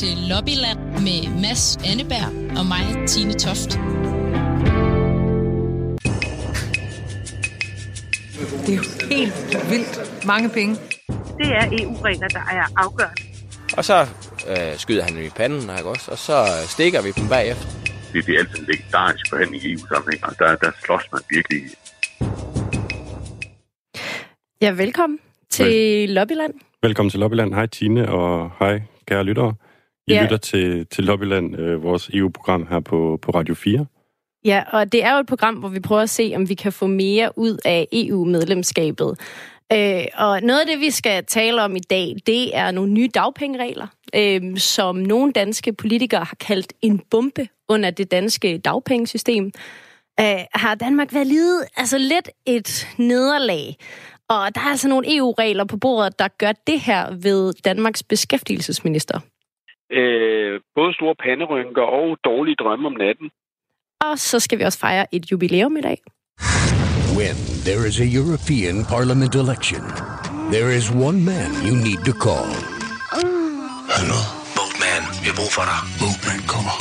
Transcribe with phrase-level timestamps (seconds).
[0.00, 3.70] til Lobbyland med Mads Anneberg og mig, Tine Toft.
[8.66, 8.84] Det er jo
[9.14, 10.74] helt vildt mange penge.
[11.40, 13.22] Det er EU-regler, der er afgørende.
[13.76, 14.00] Og så
[14.50, 16.10] øh, skyder han dem i panden, ikke også?
[16.10, 16.36] Og så
[16.66, 17.66] stikker vi dem bagefter.
[18.12, 21.60] Det, det er altid en legendarisk forhandling i EU-sammenhæng, og der, der slås man virkelig.
[24.62, 25.18] Ja, velkommen
[25.50, 26.08] til Vel.
[26.08, 26.54] Lobbyland.
[26.82, 27.54] Velkommen til Lobbyland.
[27.54, 29.54] Hej Tine, og hej kære lyttere.
[30.10, 30.22] I ja.
[30.22, 33.86] lytter til, til Lobbyland, øh, vores EU-program her på, på Radio 4.
[34.44, 36.72] Ja, og det er jo et program, hvor vi prøver at se, om vi kan
[36.72, 39.18] få mere ud af EU-medlemskabet.
[39.72, 43.08] Øh, og noget af det, vi skal tale om i dag, det er nogle nye
[43.14, 49.52] dagpengeregler, øh, som nogle danske politikere har kaldt en bombe under det danske dagpengesystem.
[50.20, 53.76] Øh, har Danmark været lige, altså lidt et nederlag?
[54.28, 59.20] Og der er altså nogle EU-regler på bordet, der gør det her ved Danmarks beskæftigelsesminister.
[59.98, 63.30] Øh, både store panderynker og dårlige drømme om natten.
[64.00, 65.98] Og så skal vi også fejre et jubilæum i dag.
[67.18, 67.36] When
[67.68, 69.82] there is a European Parliament election,
[70.54, 72.50] there is one man you need to call.
[73.96, 74.20] Hallo?
[74.56, 75.78] Boatman, vi har brug for dig.
[76.00, 76.74] Boatman kommer.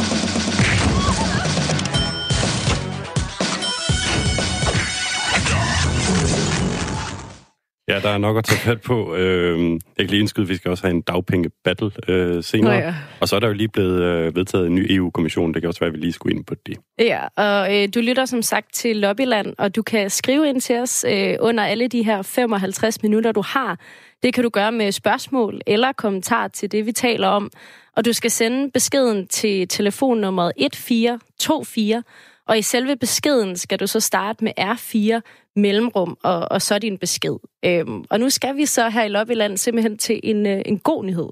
[7.89, 9.15] Ja, der er nok at tage fat på.
[9.15, 12.75] Øh, jeg kan lige indskyde, at vi skal også have en dagpenge-battle øh, senere.
[12.75, 12.95] Oh, ja.
[13.19, 15.53] Og så er der jo lige blevet øh, vedtaget en ny EU-kommission.
[15.53, 16.77] Det kan også være, at vi lige skulle ind på det.
[16.99, 20.79] Ja, og øh, du lytter som sagt til Lobbyland, og du kan skrive ind til
[20.79, 23.79] os øh, under alle de her 55 minutter, du har.
[24.23, 27.51] Det kan du gøre med spørgsmål eller kommentar til det, vi taler om.
[27.95, 32.03] Og du skal sende beskeden til telefonnummeret 1424,
[32.49, 35.21] og i selve beskeden skal du så starte med R4
[35.55, 37.35] mellemrum, og, og så din besked.
[37.65, 41.05] Øhm, og nu skal vi så her i Lobbyland simpelthen til en, øh, en god
[41.05, 41.29] nyhed.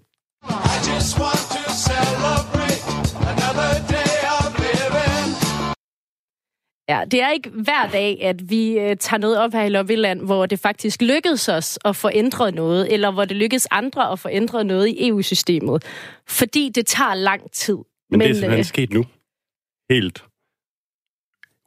[6.90, 10.22] Ja, det er ikke hver dag, at vi øh, tager noget op her i Lobbyland,
[10.22, 14.20] hvor det faktisk lykkedes os at få ændret noget, eller hvor det lykkedes andre at
[14.20, 15.84] få ændret noget i EU-systemet.
[16.28, 17.76] Fordi det tager lang tid.
[17.76, 19.06] Men, Men det er simpelthen øh, sket nu.
[19.90, 20.24] Helt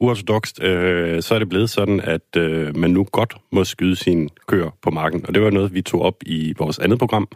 [0.00, 4.28] uortodokst, øh, så er det blevet sådan, at øh, man nu godt må skyde sine
[4.46, 5.26] køer på marken.
[5.26, 7.28] Og det var noget, vi tog op i vores andet program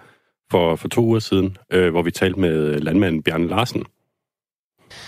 [0.50, 3.84] for, for to uger siden, øh, hvor vi talte med øh, landmanden Bjørn Larsen.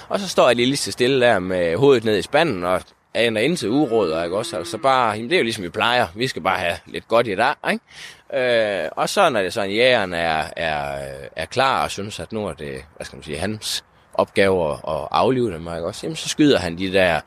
[0.09, 2.83] Og så står jeg lige så stille der med hovedet ned i spanden, og
[3.15, 4.57] aner ind til uråd, ikke også?
[4.57, 6.07] Altså bare, jamen, det er jo ligesom vi plejer.
[6.15, 8.85] Vi skal bare have lidt godt i dag, ikke?
[8.85, 10.99] Øh, og så når det sådan, jægeren er, er,
[11.37, 13.85] er klar og synes, at nu er det, hvad skal man sige, hans
[14.19, 16.07] opgave at, at aflive dem, ikke også?
[16.07, 17.21] Jamen, så skyder han de der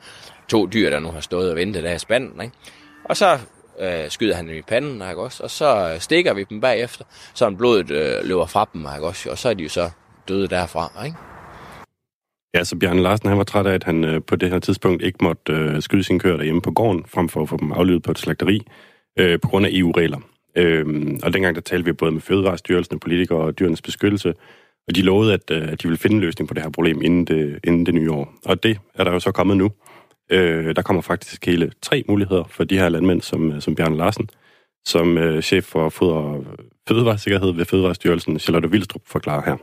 [0.48, 2.54] to dyr, der nu har stået og ventet der i spanden, ikke?
[3.04, 3.38] Og så
[3.80, 5.42] øh, skyder han dem i panden, ikke også?
[5.42, 9.30] Og så øh, stikker vi dem bagefter, så blodet øh, løber fra dem, ikke også?
[9.30, 9.90] Og så er de jo så
[10.28, 11.16] døde derfra, ikke?
[12.54, 15.02] Ja, så Bjarne Larsen, han var træt af, at han øh, på det her tidspunkt
[15.02, 18.02] ikke måtte øh, skyde sin køer derhjemme på gården, frem for at få dem aflivet
[18.02, 18.66] på et slagteri,
[19.18, 20.18] øh, på grund af EU-regler.
[20.56, 20.86] Øh,
[21.22, 24.34] og dengang der talte vi både med Fødevarestyrelsen, politikere og dyrenes beskyttelse,
[24.90, 27.02] og de lovede, at, øh, at de ville finde en løsning på det her problem
[27.02, 28.24] inden det, inden det nye år.
[28.46, 29.68] Og det er der jo så kommet nu.
[30.30, 33.96] Øh, der kommer faktisk hele tre muligheder for de her landmænd, som, øh, som Bjørn
[33.96, 34.28] Larsen,
[34.84, 36.44] som øh, chef for foder,
[36.88, 39.56] Fødevaresikkerhed ved Fødevarestyrelsen, Charlotte Vildstrup, forklarer her.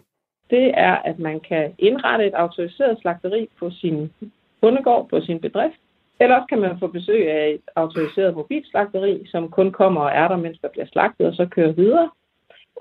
[0.50, 4.12] Det er, at man kan indrette et autoriseret slagteri på sin
[4.62, 5.80] bundegård, på sin bedrift.
[6.20, 10.28] Eller også kan man få besøg af et autoriseret mobilslagteri, som kun kommer og er
[10.28, 12.10] der, mens der bliver slagtet, og så kører videre.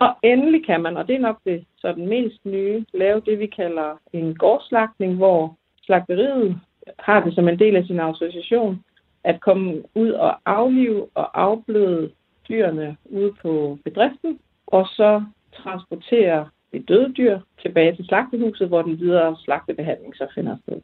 [0.00, 3.38] Og endelig kan man, og det er nok det så den mest nye, lave det,
[3.38, 6.60] vi kalder en gårdslagtning, hvor slagteriet
[6.98, 8.84] har det som en del af sin autorisation
[9.24, 12.10] at komme ud og aflive og afbløde
[12.48, 15.24] dyrene ude på bedriften, og så
[15.62, 20.80] transportere det døde dyr tilbage til slagtehuset, hvor den videre slagtebehandling så finder sted.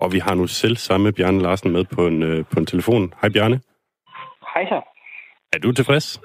[0.00, 3.12] Og vi har nu selv samme Bjarne Larsen med på en, øh, på en telefon.
[3.20, 3.60] Hej Bjarne.
[4.54, 4.80] Hej så.
[5.52, 6.20] Er du tilfreds?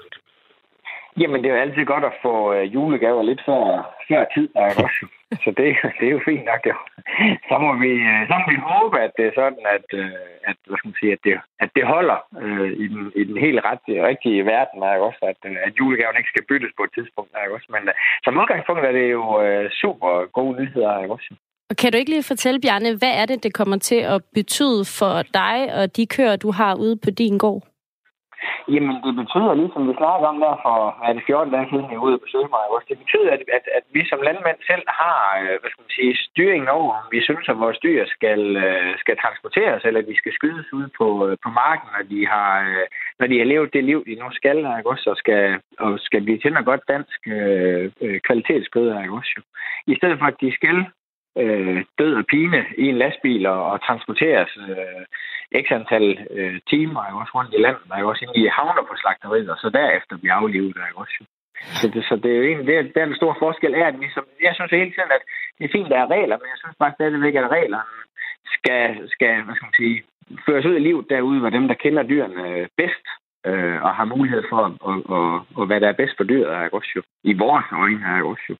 [1.20, 3.62] Jamen, det er jo altid godt at få øh, julegaver lidt før,
[4.08, 5.06] før tid, ikke også?
[5.44, 5.66] Så det,
[5.98, 6.60] det er jo fint nok.
[6.64, 6.74] Det.
[7.48, 10.56] Så, må vi, øh, så må vi håbe, at det er sådan, at, øh, at,
[10.66, 11.34] hvad skal man sige, at, det,
[11.64, 15.22] at det holder øh, i, den, i den helt ret, rigtige verden, ikke også?
[15.30, 17.68] At, at julegaven ikke skal byttes på et tidspunkt, ikke også?
[17.74, 17.82] Men
[18.24, 21.30] som udgangspunkt er det jo øh, super gode nyheder, ikke også?
[21.70, 24.82] Og kan du ikke lige fortælle, Bjarne, hvad er det, det kommer til at betyde
[24.98, 27.62] for dig og de køer, du har ude på din gård?
[28.74, 31.98] Jamen, det betyder, ligesom vi snakker om der for er det 14 dage siden, jeg
[31.98, 35.18] var ude på besøge også, det betyder, at, at, at vi som landmænd selv har
[35.42, 38.92] øh, hvad skal man sige, styringen over, om vi synes, at vores dyr skal, øh,
[39.02, 42.52] skal transporteres, eller de skal skydes ud på, øh, på marken, når de har,
[43.18, 45.42] når de har levet det liv, de nu skal, ikke også, og skal,
[45.78, 49.42] og skal blive til noget godt dansk øh, kvalitetskød, ikke også jo.
[49.92, 50.78] I stedet for, at de skal
[51.38, 55.04] øh, død og pine i en lastbil og, og transporteres øh,
[55.64, 56.06] x antal
[56.36, 59.58] øh, timer er også rundt i landet, der også inde i havner på slagteriet, og
[59.62, 61.24] så derefter bliver aflivet, der også
[61.80, 64.08] så det, så det er jo egentlig, det, er den store forskel er, at vi
[64.14, 65.22] som, jeg synes hele tiden, at
[65.58, 67.96] det er fint, der er regler, men jeg synes bare stadigvæk, at reglerne
[68.56, 69.96] skal, skal hvad skal man sige,
[70.46, 73.06] føres ud i livet derude, hvor dem, der kender dyrene øh, bedst,
[73.46, 76.52] øh, og har mulighed for at, og, og, og, hvad der er bedst for dyret,
[76.52, 77.02] er også jo.
[77.24, 78.56] I vores øjne er også jo.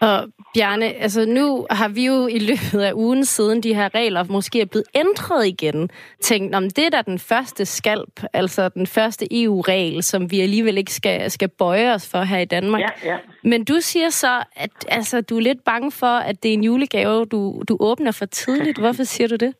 [0.00, 4.24] Og Bjarne, altså nu har vi jo i løbet af ugen siden de her regler
[4.24, 5.90] måske er blevet ændret igen,
[6.22, 10.78] tænkt, om det er da den første skalp, altså den første EU-regel, som vi alligevel
[10.78, 12.80] ikke skal, skal bøje os for her i Danmark.
[12.80, 13.16] Ja, ja.
[13.44, 16.64] Men du siger så, at altså, du er lidt bange for, at det er en
[16.64, 18.78] julegave, du, du åbner for tidligt.
[18.82, 19.54] Hvorfor siger du det?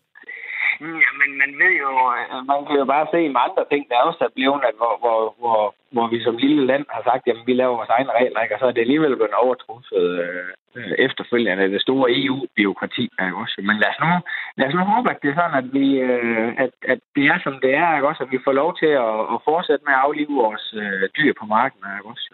[0.81, 4.07] Ja, men man ved jo, øh, man kan jo bare se med andre ting, der
[4.09, 7.47] også er blevet, at hvor, hvor, hvor, hvor vi som lille land har sagt, at
[7.47, 8.55] vi laver vores egne regler, ikke?
[8.55, 13.05] og så er det alligevel blevet overtruffet øh, øh efterfølgende af det store EU-byråkrati.
[13.25, 13.37] Ikke?
[13.43, 13.57] Også.
[13.69, 14.11] Men lad os, nu,
[14.59, 17.39] lad os nu håbe, at det er sådan, at, vi, øh, at, at det er,
[17.45, 18.09] som det er, ikke?
[18.11, 21.33] Også, at vi får lov til at, at fortsætte med at aflive vores øh, dyr
[21.41, 21.81] på marken.
[21.95, 22.09] Ikke?
[22.13, 22.29] Også.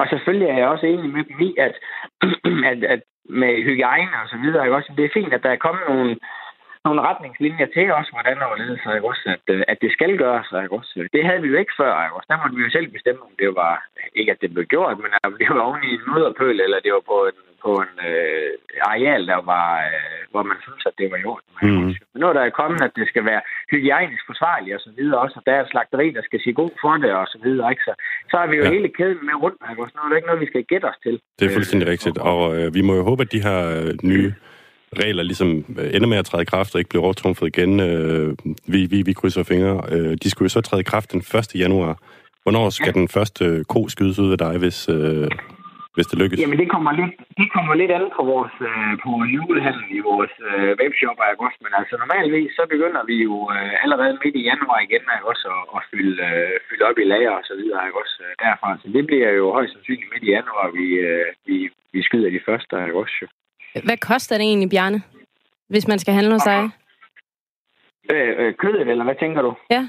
[0.00, 1.74] Og selvfølgelig er jeg også enig med dem i, at,
[2.70, 3.02] at, at
[3.40, 4.76] med hygiejne og så videre, ikke?
[4.76, 6.16] Også, det er fint, at der er kommet nogle
[6.86, 10.48] nogle retningslinjer til os, hvordan overledes sig også, at, øh, at det skal gøres.
[10.62, 11.08] Ikke også?
[11.14, 11.92] Det havde vi jo ikke før.
[12.04, 12.28] Ikke også?
[12.32, 13.74] Der måtte vi jo selv bestemme, om det var,
[14.18, 16.92] ikke at det blev gjort, men om det var oven i en mudderpøl, eller det
[16.96, 18.50] var på en, på en øh,
[18.92, 21.50] areal, der var, øh, hvor man synes, at det var i orden.
[21.62, 21.90] Mm.
[22.12, 23.42] Men nu er der kommet, at det skal være
[23.72, 26.72] hygiejnisk forsvarligt og så videre også, og der er et slagteri, der skal sige god
[26.80, 27.70] for det og så videre.
[27.72, 27.84] Ikke?
[27.88, 27.92] Så,
[28.30, 28.70] så er vi jo ja.
[28.74, 29.60] hele kæden med rundt.
[29.70, 29.82] Ikke?
[29.82, 29.94] Også?
[29.96, 31.14] Nu er der ikke noget, vi skal gætte os til.
[31.38, 34.32] Det er fuldstændig rigtigt, og øh, vi må jo håbe, at de her øh, nye
[34.98, 37.80] regler ligesom øh, ender med at træde i kraft og ikke bliver overtrumfet igen.
[37.80, 38.36] Øh,
[38.66, 39.82] vi, vi, vi krydser fingre.
[39.92, 41.54] Øh, de skulle jo så træde i kraft den 1.
[41.54, 41.94] januar.
[42.42, 42.98] Hvornår skal ja.
[43.00, 45.28] den første ko skydes ud af dig, hvis, øh,
[45.94, 46.38] hvis det lykkes?
[46.42, 50.34] Jamen, det kommer lidt, det kommer lidt an på vores øh, på julehandel i vores
[50.48, 51.58] øh, webshop i august.
[51.64, 55.46] Men altså, normalvis så begynder vi jo øh, allerede midt i januar igen ikke også,
[55.56, 58.68] at, at fylde, øh, fylde op i lager og så videre ikke også, øh, derfra.
[58.82, 61.56] Så det bliver jo højst sandsynligt midt i januar, vi, øh, vi,
[61.94, 63.24] vi skyder de første ikke også.
[63.84, 65.02] Hvad koster det egentlig, Bjarne,
[65.68, 66.70] hvis man skal handle hos dig?
[68.12, 69.54] Øh, øh, kødet, eller hvad tænker du?
[69.70, 69.88] Ja.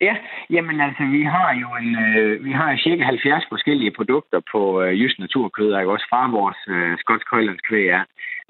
[0.00, 0.16] Ja,
[0.50, 5.00] jamen altså, vi har jo en, øh, vi har cirka 70 forskellige produkter på øh,
[5.00, 5.92] Jysk Naturkød, ikke?
[5.92, 8.04] også fra vores øh, skotsk højlands kvæg er.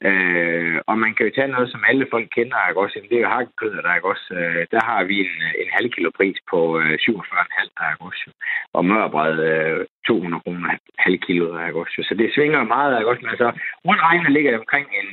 [0.08, 2.80] Øh, og man kan jo tage noget, som alle folk kender, ikke?
[2.80, 4.08] også det er jo hakkekød, der, ikke?
[4.12, 7.10] også, øh, der har vi en, en halv kilo pris på øh, 47,5,
[7.92, 8.04] ikke?
[8.08, 8.30] også,
[8.72, 10.68] og mørbred øh, 200 kroner
[10.98, 11.80] halv kilo, ikke?
[11.82, 13.10] også, så det svinger meget, ikke?
[13.10, 13.48] også, men altså,
[13.86, 15.08] rundt regnet ligger det omkring en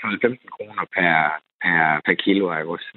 [0.00, 1.14] 115 kroner per,
[1.62, 2.88] per, per kilo, er også.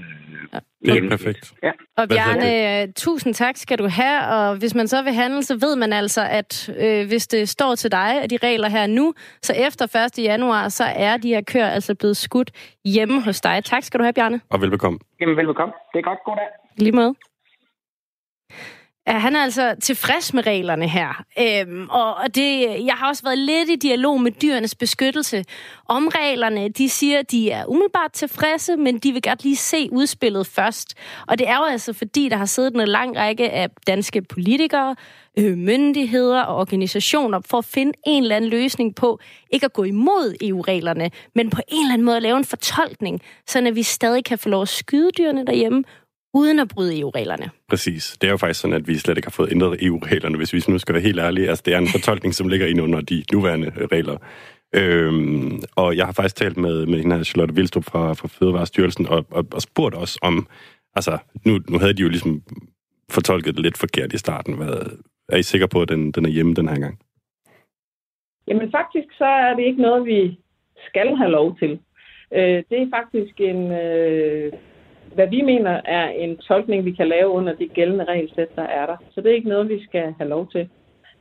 [0.53, 0.59] Ja.
[0.85, 1.53] Det er perfekt.
[1.63, 1.71] Ja.
[1.97, 5.75] Og Bjarne, tusind tak skal du have, og hvis man så vil handle, så ved
[5.75, 9.53] man altså, at øh, hvis det står til dig, at de regler her nu, så
[9.67, 10.23] efter 1.
[10.23, 12.51] januar, så er de her køer altså blevet skudt
[12.85, 13.63] hjemme hos dig.
[13.63, 14.41] Tak skal du have, Bjarne.
[14.49, 14.99] Og velbekomme.
[15.21, 15.73] Jamen, velbekomme.
[15.93, 16.19] Det er godt.
[16.25, 16.47] God dag.
[16.77, 17.15] Lige måde.
[19.07, 21.23] Ja, han er altså tilfreds med reglerne her.
[21.39, 25.43] Øhm, og det, jeg har også været lidt i dialog med dyrenes beskyttelse
[25.85, 26.69] om reglerne.
[26.69, 30.93] De siger, at de er umiddelbart tilfredse, men de vil gerne lige se udspillet først.
[31.27, 34.95] Og det er jo altså fordi, der har siddet en lang række af danske politikere,
[35.39, 39.19] øh, myndigheder og organisationer for at finde en eller anden løsning på
[39.51, 43.21] ikke at gå imod EU-reglerne, men på en eller anden måde at lave en fortolkning,
[43.47, 45.83] så vi stadig kan få lov at skyde dyrene derhjemme,
[46.39, 47.49] uden at bryde EU-reglerne.
[47.69, 48.17] Præcis.
[48.21, 50.61] Det er jo faktisk sådan, at vi slet ikke har fået ændret EU-reglerne, hvis vi
[50.67, 51.49] nu skal være helt ærlige.
[51.49, 54.17] Altså, det er en fortolkning, som ligger ind under de nuværende regler.
[54.75, 59.07] Øhm, og jeg har faktisk talt med, med hende her, Charlotte Vildstrup fra, fra Fødevarestyrelsen,
[59.07, 60.47] og, og, og spurgt os om,
[60.95, 62.43] altså, nu, nu havde de jo ligesom
[63.11, 64.53] fortolket det lidt forkert i starten.
[64.53, 64.97] Hvad,
[65.29, 66.99] er I sikre på, at den, den er hjemme den her gang?
[68.47, 70.39] Jamen faktisk, så er det ikke noget, vi
[70.87, 71.79] skal have lov til.
[72.33, 74.53] Øh, det er faktisk en øh,
[75.15, 78.85] hvad vi mener er en tolkning, vi kan lave under de gældende regelsæt, der er
[78.85, 78.97] der.
[79.13, 80.69] Så det er ikke noget, vi skal have lov til.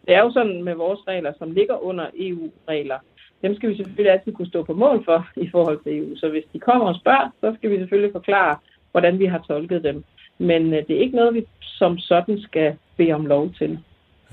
[0.07, 2.99] Det er jo sådan med vores regler, som ligger under EU-regler.
[3.43, 6.17] Dem skal vi selvfølgelig altid kunne stå på mål for i forhold til EU.
[6.17, 8.57] Så hvis de kommer og spørger, så skal vi selvfølgelig forklare,
[8.91, 10.05] hvordan vi har tolket dem.
[10.39, 13.79] Men øh, det er ikke noget, vi som sådan skal bede om lov til.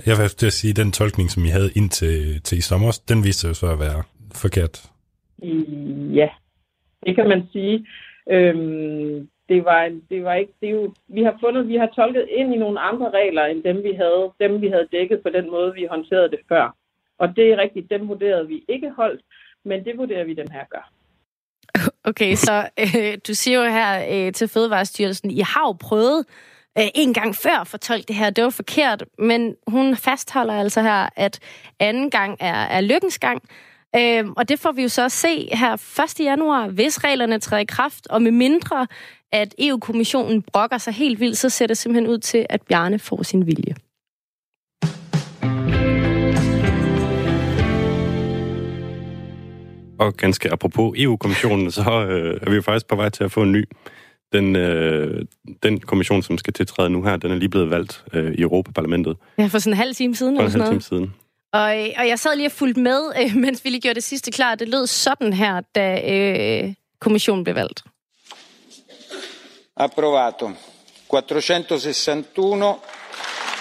[0.06, 3.02] Jeg vil til at sige, at den tolkning, som I havde indtil til i sommer,
[3.10, 4.04] den viste sig så at være
[4.36, 4.76] forkert.
[6.20, 6.30] Ja,
[7.06, 7.86] det kan man sige.
[8.30, 12.26] Øhm, det var, det var ikke, det er jo, vi har fundet, vi har tolket
[12.30, 15.52] ind i nogle andre regler, end dem vi havde, dem vi havde dækket på den
[15.52, 16.76] måde, vi håndterede det før.
[17.20, 19.22] Og det er rigtigt, dem vurderede vi ikke holdt,
[19.66, 20.86] men det vurderer vi den her gør.
[22.10, 26.26] Okay, så øh, du siger jo her øh, til Fødevarestyrelsen, I har jo prøvet
[26.78, 30.82] øh, en gang før at fortolke det her, det var forkert, men hun fastholder altså
[30.82, 31.40] her, at
[31.80, 33.44] anden gang er, er lykkens gang.
[33.96, 35.74] Øh, og det får vi jo så at se her
[36.20, 36.20] 1.
[36.20, 38.88] januar, hvis reglerne træder i kraft, og med mindre
[39.32, 43.24] at EU-kommissionen brokker sig helt vildt, så ser det simpelthen ud til, at Bjarne får
[43.24, 43.76] sin vilje.
[50.00, 53.42] Og ganske apropos EU-kommissionen, så øh, er vi jo faktisk på vej til at få
[53.42, 53.66] en ny.
[54.34, 55.26] Den, øh,
[55.64, 59.18] den kommission, som skal tiltræde nu her, den er lige blevet valgt øh, i Europaparlamentet
[59.38, 60.36] Ja, for sådan en halv time siden.
[60.38, 61.14] for eller en halv time siden.
[61.54, 64.04] Og, øh, og jeg sad lige og fulgte med, øh, mens vi lige gjorde det
[64.04, 64.56] sidste klar.
[64.56, 67.84] Det lød sådan her, da øh, kommissionen blev valgt.
[69.82, 70.52] Approvato.
[71.08, 72.80] 461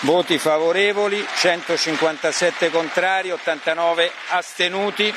[0.03, 5.13] voti favorevoli, 157 contrari, 89 astenuti.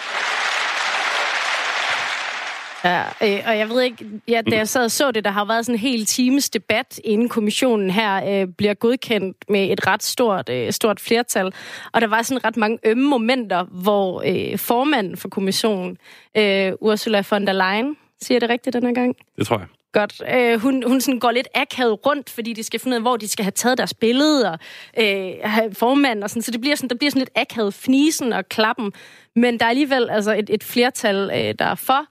[2.84, 5.46] Ja, øh, og jeg ved ikke, ja, da jeg sad og så det, der har
[5.46, 10.04] været sådan en hel times debat, inden kommissionen her øh, bliver godkendt med et ret
[10.04, 11.54] stort, øh, stort flertal.
[11.92, 15.98] Og der var sådan ret mange ømme momenter, hvor øh, formanden for kommissionen,
[16.38, 19.16] øh, Ursula von der Leyen, siger jeg det rigtigt den her gang?
[19.38, 19.68] Det tror jeg.
[19.92, 20.22] Godt.
[20.36, 23.18] Øh, hun, hun sådan går lidt akavet rundt, fordi de skal finde ud af, hvor
[23.18, 24.60] de skal have taget deres billede, og
[25.00, 26.42] øh, have formand og sådan.
[26.42, 28.94] Så det bliver sådan, der bliver sådan lidt akavet fnisen og klappen.
[29.36, 32.08] Men der er alligevel altså et, et flertal, øh, der er for.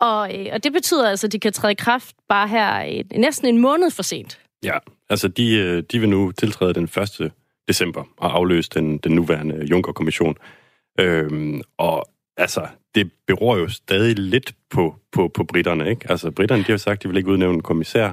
[0.00, 3.18] Og, øh, og det betyder altså, at de kan træde i kraft bare her øh,
[3.20, 4.38] næsten en måned for sent.
[4.64, 4.78] Ja,
[5.10, 7.32] altså de, øh, de vil nu tiltræde den 1.
[7.68, 10.36] december og afløse den, den nuværende Juncker-kommission.
[11.00, 16.10] Øhm, og altså, det beror jo stadig lidt på, på, på britterne, ikke?
[16.10, 18.12] Altså, britterne, de har jo sagt, de vil ikke udnævne en kommissær.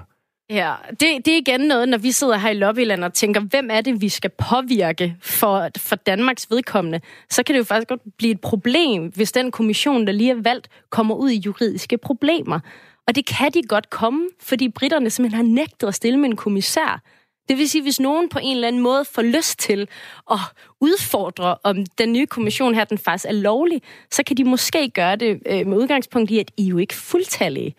[0.50, 3.70] Ja, det, det er igen noget, når vi sidder her i Lobbyland og tænker, hvem
[3.72, 8.02] er det, vi skal påvirke for, for Danmarks vedkommende, så kan det jo faktisk godt
[8.18, 12.60] blive et problem, hvis den kommission, der lige er valgt, kommer ud i juridiske problemer.
[13.08, 16.36] Og det kan de godt komme, fordi britterne simpelthen har nægtet at stille med en
[16.36, 17.02] kommissær.
[17.50, 19.88] Det vil sige, hvis nogen på en eller anden måde får lyst til
[20.32, 20.40] at
[20.82, 25.16] udfordre, om den nye kommission her, den faktisk er lovlig, så kan de måske gøre
[25.16, 27.76] det øh, med udgangspunkt i, at I jo ikke fuldtallige.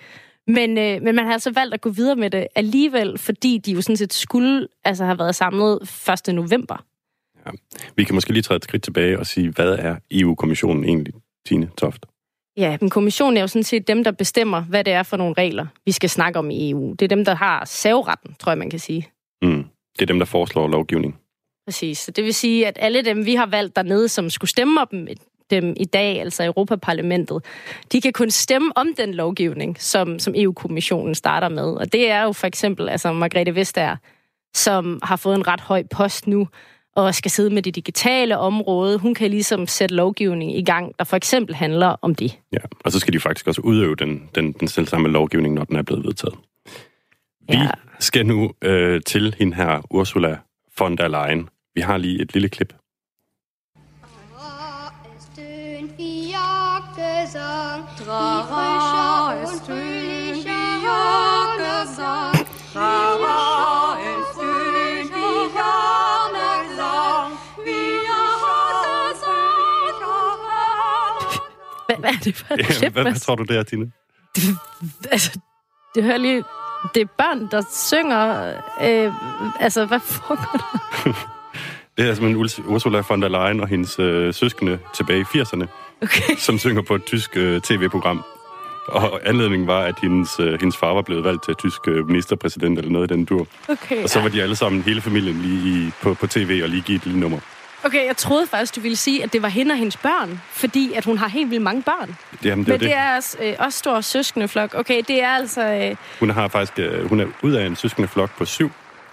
[0.46, 3.73] Men, øh, men man har altså valgt at gå videre med det alligevel, fordi de
[3.73, 5.78] jo sådan set skulle altså have været samlet
[6.28, 6.35] 1.
[6.35, 6.85] november.
[7.96, 11.14] Vi kan måske lige træde et skridt tilbage og sige, hvad er EU-kommissionen egentlig,
[11.46, 12.06] Tine Toft?
[12.56, 15.35] Ja, men kommissionen er jo sådan set dem, der bestemmer, hvad det er for nogle
[15.38, 16.92] regler, vi skal snakke om i EU.
[16.92, 19.08] Det er dem, der har saveretten, tror jeg, man kan sige.
[19.43, 19.64] Mm.
[19.97, 21.21] Det er dem, der foreslår lovgivning.
[21.66, 21.99] Præcis.
[21.99, 25.09] Så det vil sige, at alle dem, vi har valgt dernede, som skulle stemme om
[25.50, 27.45] dem i dag, altså Europaparlamentet,
[27.93, 31.64] de kan kun stemme om den lovgivning, som, som EU-kommissionen starter med.
[31.64, 33.97] Og det er jo for eksempel altså Margrethe Vestager,
[34.55, 36.49] som har fået en ret høj post nu,
[36.97, 38.99] og skal sidde med det digitale område.
[38.99, 42.38] Hun kan ligesom sætte lovgivning i gang, der for eksempel handler om det.
[42.52, 45.64] Ja, og så skal de faktisk også udøve den, den, den selv samme lovgivning, når
[45.64, 46.35] den er blevet vedtaget.
[47.49, 47.71] Vi Ja.
[48.00, 50.38] skal nu øh, til hende her, Ursula
[50.79, 51.49] von der Leyen.
[51.75, 52.73] Vi har lige et lille klip.
[55.99, 59.35] Jagdgesang, Trara
[60.85, 63.17] Jagdgesang, wie
[71.87, 73.93] Hvad, hvad er det for et klip, hvad, tror du der, Tine?
[75.11, 75.38] Altså,
[75.95, 76.45] det hører lige...
[76.95, 78.52] Det er børn, der synger...
[78.83, 79.12] Øh,
[79.61, 80.59] altså, hvad foregår
[81.05, 81.12] der?
[81.97, 85.66] Det er simpelthen Urs- Ursula von der Leyen og hendes øh, søskende tilbage i 80'erne,
[86.02, 86.37] okay.
[86.47, 88.25] som synger på et tysk øh, tv-program.
[88.88, 92.78] Og anledningen var, at hendes, øh, hendes far var blevet valgt til tysk øh, ministerpræsident
[92.78, 93.47] eller noget i den dur.
[93.69, 96.69] Okay, Og så var de alle sammen, hele familien, lige i, på, på tv og
[96.69, 97.38] lige give et lille nummer.
[97.87, 100.93] Okay, jeg troede faktisk, du ville sige, at det var hende og hendes børn, fordi
[100.93, 102.16] at hun har helt vildt mange børn.
[102.45, 102.88] Jamen, det er Men det.
[102.88, 104.75] det er også, øh, også stor søskendeflok.
[104.75, 105.62] Okay, det er altså...
[105.62, 108.71] Øh, Hun har faktisk, øh, hun er ud af en søskende flok på syv,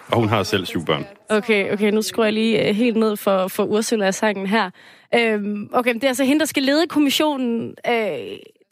[0.08, 1.06] og hun har selv syv børn.
[1.30, 4.70] okay, okay, nu skruer jeg lige øh, helt ned for, for Ursula sangen her.
[5.16, 7.76] Øhm, okay, det er altså hende, der skal lede kommissionen.
[7.90, 7.94] Øh,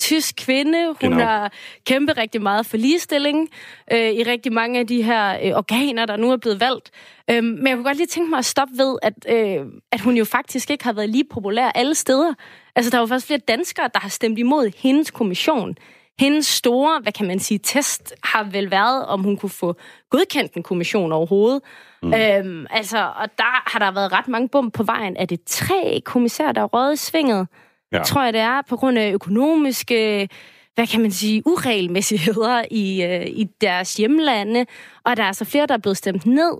[0.01, 0.85] tysk kvinde.
[0.87, 1.19] Hun Genau.
[1.23, 1.51] har
[1.85, 3.49] kæmpet rigtig meget for ligestilling
[3.93, 6.91] øh, i rigtig mange af de her øh, organer, der nu er blevet valgt.
[7.29, 10.15] Øhm, men jeg kunne godt lige tænke mig at stoppe ved, at, øh, at hun
[10.17, 12.33] jo faktisk ikke har været lige populær alle steder.
[12.75, 15.75] Altså, der er jo faktisk flere danskere, der har stemt imod hendes kommission.
[16.19, 19.75] Hendes store, hvad kan man sige, test har vel været, om hun kunne få
[20.09, 21.61] godkendt en kommission overhovedet.
[22.03, 22.13] Mm.
[22.13, 25.17] Øhm, altså, og der har der været ret mange bum på vejen.
[25.17, 27.47] Er det tre kommissærer, der er røget svinget?
[27.91, 28.03] Ja.
[28.03, 30.29] Tror jeg, det er på grund af økonomiske
[30.75, 34.65] hvad kan man sige, uregelmæssigheder i, øh, i deres hjemlande,
[35.03, 36.53] og der er altså flere, der er blevet stemt ned.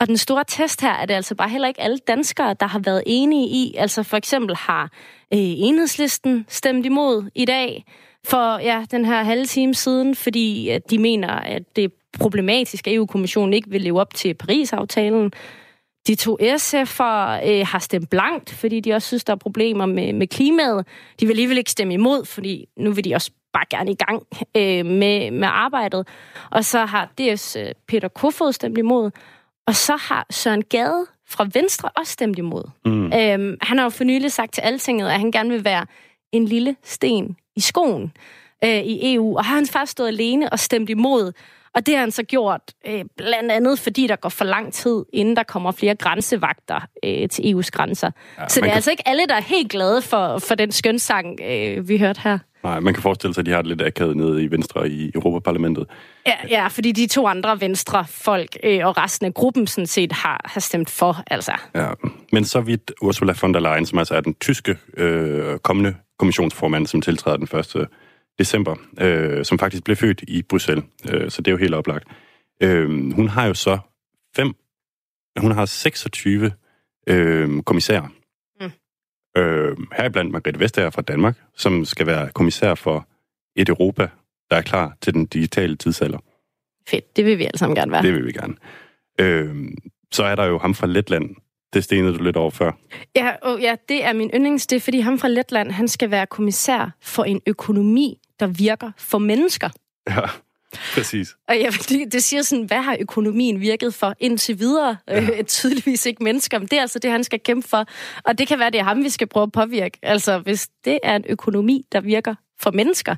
[0.00, 2.78] Og den store test her er det altså bare heller ikke alle danskere, der har
[2.78, 3.74] været enige i.
[3.78, 4.82] Altså for eksempel har
[5.32, 7.84] øh, enhedslisten stemt imod i dag
[8.24, 12.86] for ja, den her halve time siden, fordi at de mener, at det er problematisk,
[12.86, 15.32] at EU-kommissionen ikke vil leve op til Paris-aftalen.
[16.06, 20.12] De to SF'er øh, har stemt blankt, fordi de også synes, der er problemer med,
[20.12, 20.86] med klimaet.
[21.20, 24.22] De vil alligevel ikke stemme imod, fordi nu vil de også bare gerne i gang
[24.56, 26.08] øh, med, med arbejdet.
[26.50, 29.10] Og så har DS øh, Peter Kofod stemt imod,
[29.66, 32.64] og så har Søren Gade fra Venstre også stemt imod.
[32.84, 33.06] Mm.
[33.06, 35.86] Øhm, han har jo for nylig sagt til Altinget, at han gerne vil være
[36.32, 38.12] en lille sten i skoen
[38.64, 41.32] øh, i EU, og har han faktisk stået alene og stemt imod.
[41.74, 45.04] Og det har han så gjort øh, blandt andet, fordi der går for lang tid,
[45.12, 48.10] inden der kommer flere grænsevagter øh, til EU's grænser.
[48.38, 48.74] Ja, så det er kan...
[48.74, 52.38] altså ikke alle, der er helt glade for, for den skønsang, øh, vi hørte her.
[52.64, 55.10] Nej, man kan forestille sig, at de har det lidt akavet nede i Venstre i
[55.14, 55.86] Europaparlamentet.
[56.26, 60.12] Ja, ja fordi de to andre venstre folk øh, og resten af gruppen sådan set
[60.12, 61.52] har, har stemt for, altså.
[61.74, 61.88] Ja,
[62.32, 66.86] men så vidt Ursula von der Leyen, som altså er den tyske øh, kommende kommissionsformand,
[66.86, 67.88] som tiltræder den 1.
[68.38, 72.08] december, øh, som faktisk blev født i Bruxelles, øh, så det er jo helt oplagt.
[72.62, 73.78] Øh, hun har jo så
[74.36, 74.54] fem,
[75.38, 76.52] hun har 26
[77.06, 78.08] øh, kommissærer.
[79.36, 83.08] Øh, heriblandt Margrethe Vestager fra Danmark, som skal være kommissær for
[83.56, 84.08] et Europa,
[84.50, 86.18] der er klar til den digitale tidsalder.
[86.88, 88.02] Fedt, det vil vi alle sammen gerne være.
[88.02, 88.54] Det vil vi gerne.
[89.20, 89.54] Øh,
[90.12, 91.36] så er der jo ham fra Letland.
[91.72, 92.72] Det stenede du lidt over før.
[93.16, 94.66] Ja, og ja, det er min yndlings.
[94.66, 98.90] Det er, fordi ham fra Letland, han skal være kommissær for en økonomi, der virker
[98.96, 99.68] for mennesker.
[100.08, 100.20] Ja,
[100.94, 101.36] præcis.
[101.48, 104.96] Og ja, det, det siger sådan, hvad har økonomien virket for indtil videre?
[105.08, 105.22] Ja.
[105.22, 107.84] Øh, tydeligvis ikke mennesker, men det er altså det, han skal kæmpe for.
[108.24, 109.98] Og det kan være, det er ham, vi skal prøve at påvirke.
[110.02, 113.16] Altså, hvis det er en økonomi, der virker for mennesker,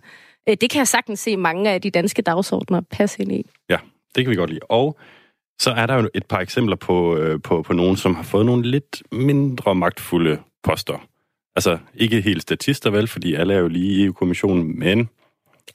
[0.49, 3.42] øh, det kan jeg sagtens se mange af de danske dagsordner passe ind i.
[3.70, 3.76] Ja,
[4.14, 4.61] det kan vi godt lide.
[4.62, 4.99] Og
[5.58, 8.46] så er der jo et par eksempler på, øh, på, på nogen, som har fået
[8.46, 11.06] nogle lidt mindre magtfulde poster.
[11.56, 15.08] Altså, ikke helt statister vel, fordi alle er jo lige i EU-kommissionen, men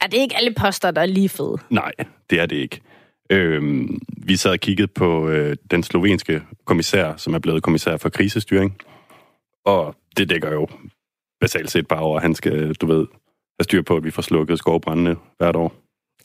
[0.01, 1.57] Er det ikke alle poster, der er lige fede?
[1.69, 1.91] Nej,
[2.29, 2.81] det er det ikke.
[3.29, 8.09] Øhm, vi sad og kiggede på øh, den slovenske kommissær, som er blevet kommissær for
[8.09, 8.77] krisestyring.
[9.65, 10.67] Og det dækker jo
[11.41, 13.07] basalt set bare over, at han skal, du ved,
[13.59, 15.73] have styr på, at vi får slukket skovbrændene hvert år.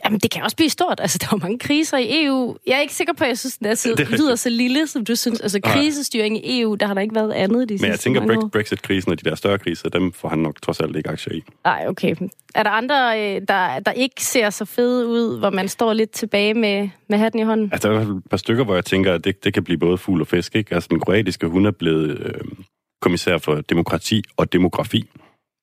[0.04, 1.00] Jamen, det kan også blive stort.
[1.00, 2.56] Altså, der er jo mange kriser i EU.
[2.66, 4.48] Jeg er ikke sikker på, at jeg synes, den er så, Det er lyder så
[4.50, 5.40] lille, som du synes.
[5.40, 8.22] Altså, krisestyring i EU, der har der ikke været andet de Men jeg sidste tænker,
[8.22, 8.26] år.
[8.26, 11.32] Brex- Brexit-krisen og de der større kriser, dem får han nok trods alt ikke aktier
[11.34, 11.42] i.
[11.64, 12.14] Nej, okay.
[12.54, 16.10] Er der andre, øh, der, der ikke ser så fede ud, hvor man står lidt
[16.10, 17.68] tilbage med, med hatten i hånden?
[17.72, 19.98] Altså, der er et par stykker, hvor jeg tænker, at det, det kan blive både
[19.98, 20.56] fugl og fisk.
[20.56, 20.74] Ikke?
[20.74, 22.34] Altså, den kroatiske, hun er blevet øh,
[23.00, 25.04] kommissær for demokrati og demografi.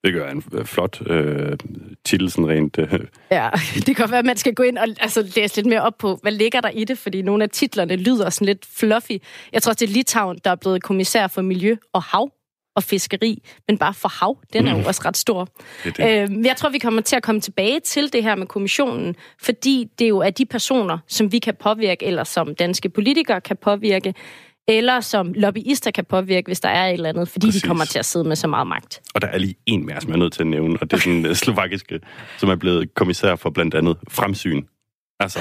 [0.03, 1.57] Det gør en øh, flot øh,
[2.05, 2.77] titel, sådan rent...
[2.79, 2.99] Øh,
[3.31, 5.81] Ja, det kan godt være, at man skal gå ind og altså, læse lidt mere
[5.81, 9.17] op på, hvad ligger der i det, fordi nogle af titlerne lyder sådan lidt fluffy.
[9.53, 12.31] Jeg tror, det er Litauen, der er blevet kommissær for miljø og hav
[12.75, 14.85] og fiskeri, men bare for hav, den er jo Mm.
[14.85, 15.47] også ret stor.
[15.83, 18.47] Det er Øh, jeg tror, vi kommer til at komme tilbage til det her med
[18.47, 23.41] kommissionen, fordi det jo er de personer, som vi kan påvirke, eller som danske politikere
[23.41, 24.13] kan påvirke,
[24.67, 27.61] eller som lobbyister kan påvirke, hvis der er et eller andet, fordi Præcis.
[27.61, 29.01] De kommer til at sidde med så meget magt.
[29.15, 30.99] og der er lige en mere, som jeg er nødt til at nævne, og det
[30.99, 31.99] er den øh, slovakiske,
[32.37, 34.63] som er blevet kommissær for blandt andet fremsyn.
[35.19, 35.39] Altså,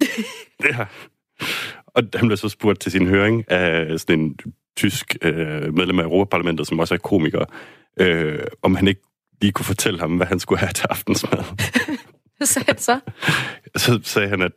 [0.70, 0.86] ja.
[1.86, 4.36] Og han blev så spurgt til sin høring af sådan en
[4.76, 7.44] tysk øh, medlem af Europaparlamentet, som også er komiker,
[8.00, 9.00] øh, om han ikke
[9.40, 11.44] lige kunne fortælle ham, hvad han skulle have til aftensmad.
[12.36, 13.00] Hvad sagde han så?
[13.76, 14.52] Så sagde han, at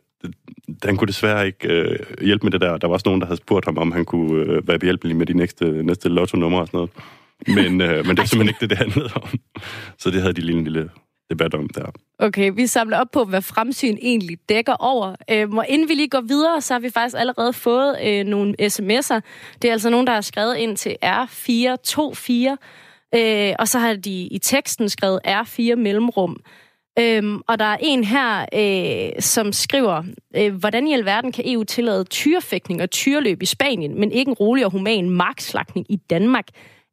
[0.84, 2.76] han kunne desværre ikke øh, hjælpe med det der.
[2.76, 5.26] Der var også nogen, der havde spurgt ham, om han kunne øh, være behjælpelig med
[5.26, 6.90] de næste, næste lotto-numre og sådan noget.
[7.46, 9.28] Men, øh, men det er simpelthen ikke det, det handlede om.
[9.98, 10.90] Så det havde de lige en lille
[11.30, 11.90] debat om der.
[12.18, 15.14] Okay, vi samler op på, hvad fremsyn egentlig dækker over.
[15.30, 18.54] Øhm, og inden vi lige går videre, så har vi faktisk allerede fået øh, nogle
[18.62, 19.20] sms'er.
[19.62, 22.56] Det er altså nogen, der har skrevet ind til R424,
[23.18, 26.36] øh, og så har de i teksten skrevet R4 mellemrum.
[26.98, 30.02] Øhm, og der er en her, øh, som skriver,
[30.36, 34.34] øh, hvordan i alverden kan EU tillade tyrefægtning og tyreløb i Spanien, men ikke en
[34.34, 36.48] rolig og human markslagning i Danmark?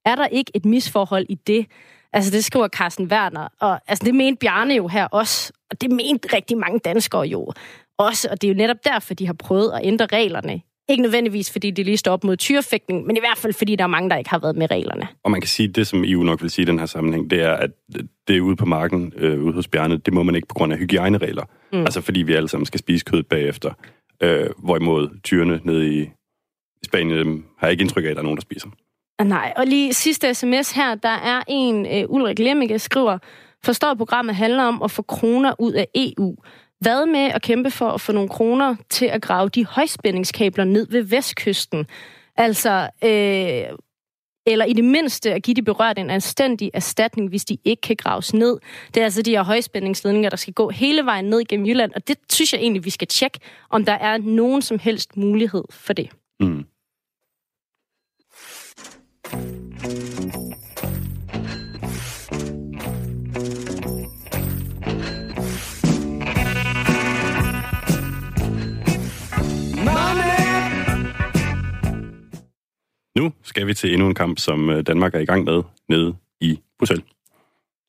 [0.05, 1.65] Er der ikke et misforhold i det?
[2.13, 5.91] Altså, det skriver Carsten Werner, og altså, det mente Bjarne jo her også, og det
[5.91, 7.53] mente rigtig mange danskere jo
[7.97, 10.61] også, og det er jo netop derfor, de har prøvet at ændre reglerne.
[10.89, 13.83] Ikke nødvendigvis, fordi de lige står op mod tyrefægtning, men i hvert fald, fordi der
[13.83, 15.07] er mange, der ikke har været med reglerne.
[15.23, 17.29] Og man kan sige, at det, som EU nok vil sige i den her sammenhæng,
[17.29, 17.71] det er, at
[18.27, 20.79] det ude på marken, øh, ude hos Bjarne, det må man ikke på grund af
[20.79, 21.43] hygiejneregler.
[21.73, 21.79] Mm.
[21.79, 23.71] Altså fordi vi alle sammen skal spise kød bagefter.
[24.23, 26.09] Øh, hvorimod tyrene nede i,
[26.85, 28.67] Spanien dem har jeg ikke indtryk af, at der er nogen, der spiser.
[29.19, 33.17] Ah, Nej, og lige sidste sms her, der er en, uh, Ulrik Lemmike skriver,
[33.63, 36.35] forstår, programmet handler om at få kroner ud af EU.
[36.83, 40.87] Hvad med at kæmpe for at få nogle kroner til at grave de højspændingskabler ned
[40.89, 41.87] ved vestkysten?
[42.35, 43.77] Altså, øh,
[44.45, 47.95] eller i det mindste at give de berørte en anstændig erstatning, hvis de ikke kan
[47.95, 48.59] graves ned.
[48.93, 52.07] Det er altså de her højspændingsledninger, der skal gå hele vejen ned gennem Jylland, og
[52.07, 55.93] det synes jeg egentlig, vi skal tjekke, om der er nogen som helst mulighed for
[55.93, 56.09] det.
[56.39, 56.65] Mm.
[73.17, 76.15] Nu skal vi til endnu en kamp, som øh, Danmark er i gang med nede
[76.41, 77.05] i Bruxelles.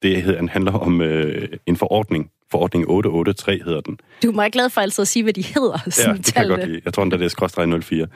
[0.02, 2.30] Det hedder- handler om øh, en forordning.
[2.50, 3.98] Forordning 883 hedder den.
[4.22, 5.78] Du er meget glad for altid at sige, hvad de hedder.
[6.06, 6.80] Ja, det kan jeg godt lide.
[6.84, 8.06] Jeg tror, det er skråstreg 04.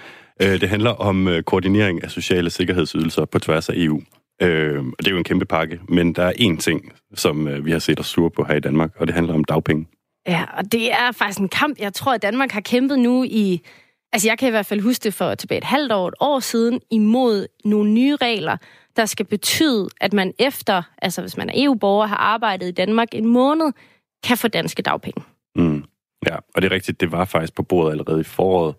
[0.42, 4.02] Øh, det handler om øh, koordinering af sociale sikkerhedsydelser på tværs af EU.
[4.42, 7.64] Øh, og det er jo en kæmpe pakke, men der er én ting, som øh,
[7.64, 9.86] vi har set os sure på her i Danmark, og det handler om dagpenge.
[10.26, 13.60] Ja, og det er faktisk en kamp, jeg tror, at Danmark har kæmpet nu i...
[14.12, 16.40] Altså, jeg kan i hvert fald huske det for tilbage et halvt år, et år
[16.40, 18.56] siden, imod nogle nye regler,
[18.96, 23.08] der skal betyde, at man efter, altså hvis man er EU-borger, har arbejdet i Danmark
[23.12, 23.72] en måned,
[24.24, 25.22] kan få danske dagpenge.
[25.56, 25.84] Mm.
[26.26, 28.74] Ja, og det er rigtigt, det var faktisk på bordet allerede i foråret,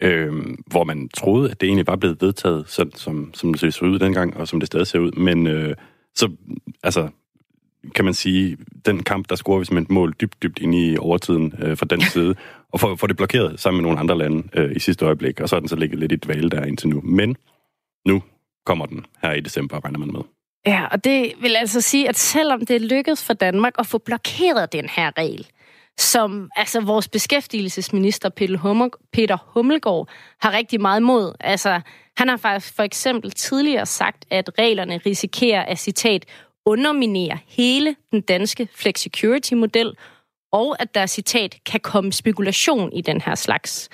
[0.00, 0.32] øh,
[0.66, 3.98] hvor man troede, at det egentlig var blevet vedtaget, sådan som, som det så ud
[3.98, 5.12] dengang, og som det stadig ser ud.
[5.12, 5.76] Men øh,
[6.14, 6.30] så,
[6.82, 7.08] altså,
[7.94, 10.96] kan man sige, den kamp, der scorer vi simpelthen et mål dybt, dybt ind i
[10.96, 12.34] overtiden øh, fra den side,
[12.72, 15.48] og får, får det blokeret sammen med nogle andre lande øh, i sidste øjeblik, og
[15.48, 17.00] så er den så ligget lidt i dvale der indtil nu.
[17.00, 17.36] Men
[18.06, 18.22] nu
[18.66, 20.20] kommer den her i december, regner man med.
[20.66, 23.98] Ja, og det vil altså sige, at selvom det er lykkedes for Danmark at få
[23.98, 25.46] blokeret den her regel,
[25.98, 30.08] som altså vores beskæftigelsesminister Peter, Hummel, Peter Hummelgaard
[30.40, 31.32] har rigtig meget mod.
[31.40, 31.80] Altså,
[32.16, 36.24] han har faktisk for eksempel tidligere sagt, at reglerne risikerer at, citat,
[36.66, 39.96] underminere hele den danske flexicurity-model,
[40.52, 43.88] og at der, citat, kan komme spekulation i den her slags.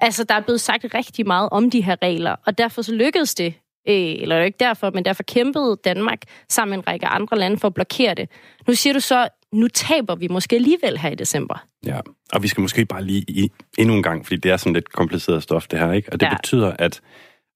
[0.00, 3.34] Altså, der er blevet sagt rigtig meget om de her regler, og derfor så lykkedes
[3.34, 3.54] det,
[3.88, 7.58] øh, eller jo ikke derfor, men derfor kæmpede Danmark sammen med en række andre lande
[7.58, 8.28] for at blokere det.
[8.68, 11.66] Nu siger du så, nu taber vi måske alligevel her i december.
[11.86, 12.00] Ja,
[12.32, 14.92] og vi skal måske bare lige i, endnu en gang, fordi det er sådan lidt
[14.92, 16.12] kompliceret stof, det her, ikke?
[16.12, 16.36] Og det ja.
[16.36, 17.00] betyder, at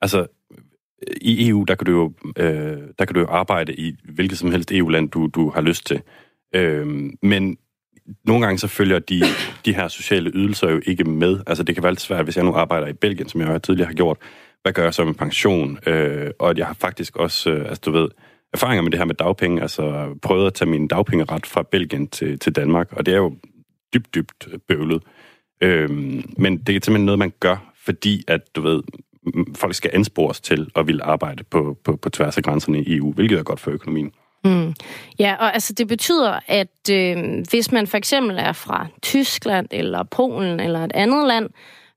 [0.00, 0.26] altså,
[1.20, 4.50] i EU, der kan, du jo, øh, der kan du jo arbejde i hvilket som
[4.50, 6.02] helst EU-land, du, du har lyst til.
[6.54, 6.86] Øh,
[7.22, 7.56] men
[8.24, 9.22] nogle gange så følger de,
[9.64, 11.40] de her sociale ydelser jo ikke med.
[11.46, 13.58] Altså det kan være lidt svært, hvis jeg nu arbejder i Belgien, som jeg jo
[13.58, 14.18] tidligere har gjort.
[14.62, 15.78] Hvad gør jeg så med pension?
[15.86, 18.08] Øh, og at jeg har faktisk også, øh, altså du ved,
[18.52, 22.38] erfaringer med det her med dagpenge, altså prøvet at tage min dagpengeret fra Belgien til,
[22.38, 23.36] til Danmark, og det er jo
[23.94, 25.02] dybt, dybt bøvlet.
[25.60, 28.82] Øhm, men det er simpelthen noget, man gør, fordi at, du ved,
[29.54, 33.12] folk skal anspores til at ville arbejde på, på, på tværs af grænserne i EU,
[33.12, 34.12] hvilket er godt for økonomien.
[34.46, 34.74] Mm.
[35.18, 40.02] Ja, og altså det betyder, at øh, hvis man for eksempel er fra Tyskland eller
[40.02, 41.50] Polen eller et andet land,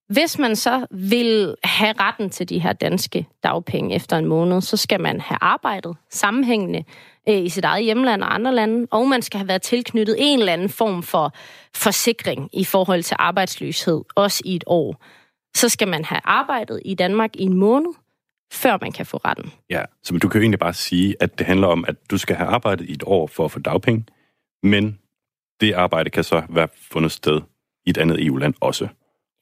[0.09, 4.77] hvis man så vil have retten til de her danske dagpenge efter en måned, så
[4.77, 6.83] skal man have arbejdet sammenhængende
[7.29, 10.39] øh, i sit eget hjemland og andre lande, og man skal have været tilknyttet en
[10.39, 11.33] eller anden form for
[11.75, 15.03] forsikring i forhold til arbejdsløshed, også i et år.
[15.55, 17.93] Så skal man have arbejdet i Danmark i en måned,
[18.53, 19.51] før man kan få retten.
[19.69, 22.35] Ja, så du kan jo egentlig bare sige, at det handler om, at du skal
[22.35, 24.05] have arbejdet i et år for at få dagpenge,
[24.63, 24.99] men
[25.61, 27.41] det arbejde kan så være fundet sted
[27.85, 28.87] i et andet EU-land også.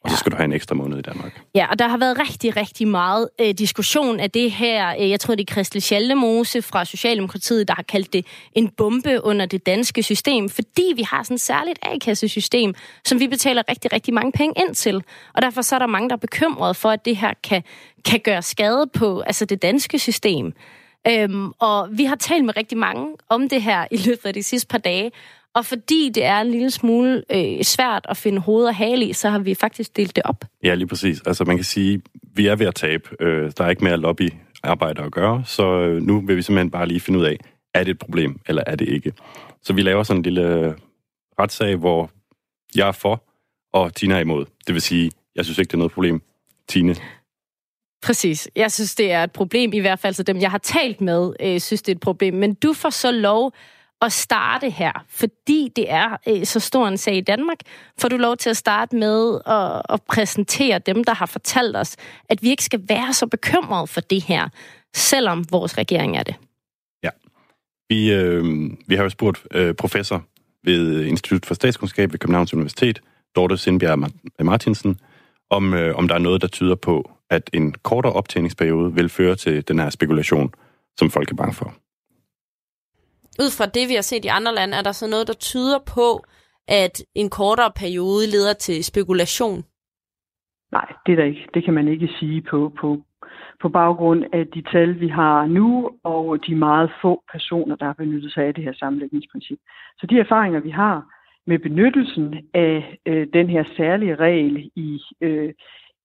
[0.08, 1.42] Og så skal du have en ekstra måned i Danmark.
[1.56, 4.96] Ja, og der har været rigtig, rigtig meget øh, diskussion af det her.
[5.00, 9.24] Øh, Jeg tror, det er Christel Schaldemose fra Socialdemokratiet, der har kaldt det en bombe
[9.24, 12.74] under det danske system, fordi vi har sådan et særligt A-kassesystem,
[13.06, 15.04] som vi betaler rigtig, rigtig mange penge ind til.
[15.34, 17.64] Og derfor så er der mange, der er bekymrede for, at det her kan,
[18.06, 20.54] kan gøre skade på altså det danske system.
[21.08, 24.44] Øhm, og vi har talt med rigtig mange om det her i løbet af de
[24.44, 25.12] sidste par dage,
[25.58, 29.14] og fordi det er en lille smule øh, svært at finde hoved og hale i,
[29.14, 30.46] så har vi faktisk delt det op.
[30.64, 31.22] Ja, lige præcis.
[31.26, 32.02] Altså man kan sige,
[32.36, 33.10] vi er ved at tabe.
[33.20, 36.88] Øh, der er ikke mere lobbyarbejde at gøre, så øh, nu vil vi simpelthen bare
[36.88, 37.38] lige finde ud af,
[37.74, 39.14] er det et problem, eller er det ikke?
[39.64, 40.74] Så vi laver sådan en lille øh,
[41.40, 42.10] retssag, hvor
[42.76, 43.24] jeg er for,
[43.74, 44.46] og Tina er imod.
[44.68, 46.22] Det vil sige, jeg synes ikke, det er noget problem.
[46.68, 46.96] Tine,
[48.02, 48.50] Præcis.
[48.56, 51.34] Jeg synes, det er et problem, i hvert fald så dem, jeg har talt med,
[51.40, 52.34] øh, synes, det er et problem.
[52.34, 53.54] Men du får så lov
[54.02, 57.58] at starte her, fordi det er øh, så stor en sag i Danmark,
[58.02, 61.96] får du lov til at starte med at, at præsentere dem, der har fortalt os,
[62.30, 64.50] at vi ikke skal være så bekymrede for det her,
[64.96, 66.36] selvom vores regering er det.
[67.04, 67.10] Ja.
[67.90, 68.44] vi, øh,
[68.88, 70.24] vi har jo spurgt øh, professor
[70.64, 73.02] ved Institut for Statskundskab ved Københavns Universitet,
[73.36, 75.00] Dorte Sindbjerg Martinsen,
[75.50, 79.36] om, øh, om der er noget, der tyder på, at en kortere optjeningsperiode vil føre
[79.36, 80.54] til den her spekulation,
[80.98, 81.74] som folk er bange for
[83.44, 85.80] ud fra det, vi har set i andre lande, er der så noget, der tyder
[85.96, 86.10] på,
[86.68, 89.64] at en kortere periode leder til spekulation?
[90.72, 91.48] Nej, det er der ikke.
[91.54, 93.02] Det kan man ikke sige på, på,
[93.62, 97.94] på baggrund af de tal, vi har nu, og de meget få personer, der har
[97.94, 99.60] benyttet sig af det her sammenlægningsprincip.
[100.00, 101.06] Så de erfaringer, vi har
[101.48, 105.54] med benyttelsen af øh, den her særlige regel i øh,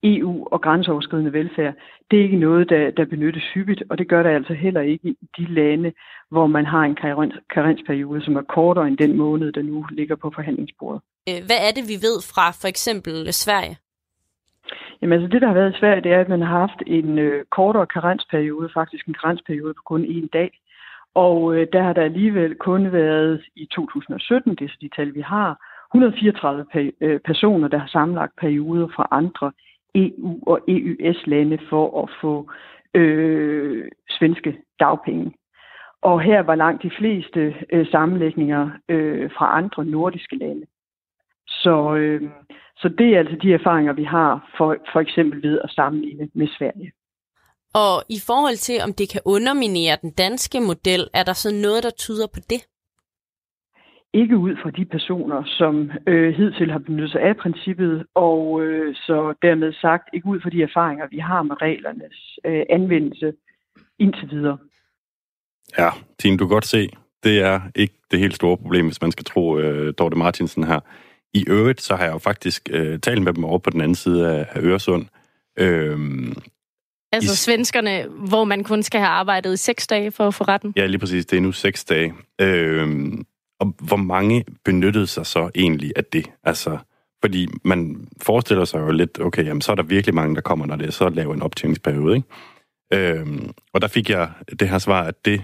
[0.03, 1.73] EU og grænseoverskridende velfærd,
[2.11, 5.09] det er ikke noget, der, der benyttes hyppigt, og det gør der altså heller ikke
[5.09, 5.93] i de lande,
[6.31, 10.15] hvor man har en karens, karensperiode, som er kortere end den måned, der nu ligger
[10.15, 11.01] på forhandlingsbordet.
[11.29, 13.77] Øh, Hvad er det, vi ved fra for eksempel Sverige?
[15.01, 17.17] Jamen altså det, der har været i Sverige, det er, at man har haft en
[17.19, 20.51] øh, kortere karensperiode, faktisk en karensperiode på kun én dag.
[21.15, 25.13] Og øh, der har der alligevel kun været i 2017, det er så de tal,
[25.15, 25.49] vi har,
[25.95, 29.51] 134 pe- øh, personer, der har sammenlagt perioder fra andre
[29.95, 32.51] EU- og EØS-lande for at få
[32.93, 35.33] øh, svenske dagpenge.
[36.01, 40.65] Og her var langt de fleste øh, sammenlægninger øh, fra andre nordiske lande.
[41.47, 42.21] Så, øh,
[42.77, 46.47] så det er altså de erfaringer, vi har for, for eksempel ved at sammenligne med
[46.57, 46.91] Sverige.
[47.73, 51.83] Og i forhold til, om det kan underminere den danske model, er der så noget,
[51.83, 52.61] der tyder på det?
[54.13, 58.95] Ikke ud fra de personer, som øh, hidtil har benyttet sig af princippet, og øh,
[58.95, 63.33] så dermed sagt ikke ud fra de erfaringer, vi har med reglernes øh, anvendelse
[63.99, 64.57] indtil videre.
[65.77, 66.89] Ja, Tine, du kan godt se,
[67.23, 70.79] det er ikke det helt store problem, hvis man skal tro øh, Dorte Martinsen her.
[71.33, 73.95] I øvrigt, så har jeg jo faktisk øh, talt med dem over på den anden
[73.95, 75.05] side af, af Øresund.
[75.59, 76.33] Øhm,
[77.13, 80.73] Altså svenskerne, hvor man kun skal have arbejdet i seks dage for at få retten?
[80.75, 81.25] Ja, lige præcis.
[81.25, 82.13] Det er nu seks dage.
[82.41, 83.25] Øhm,
[83.63, 86.31] og hvor mange benyttede sig så egentlig af det?
[86.43, 86.77] Altså,
[87.21, 90.65] fordi man forestiller sig jo lidt, okay, jamen, så er der virkelig mange, der kommer,
[90.65, 92.27] når det er så lav en optjeningsperiode, ikke?
[92.93, 95.41] Øhm, og der fik jeg det her svar, at det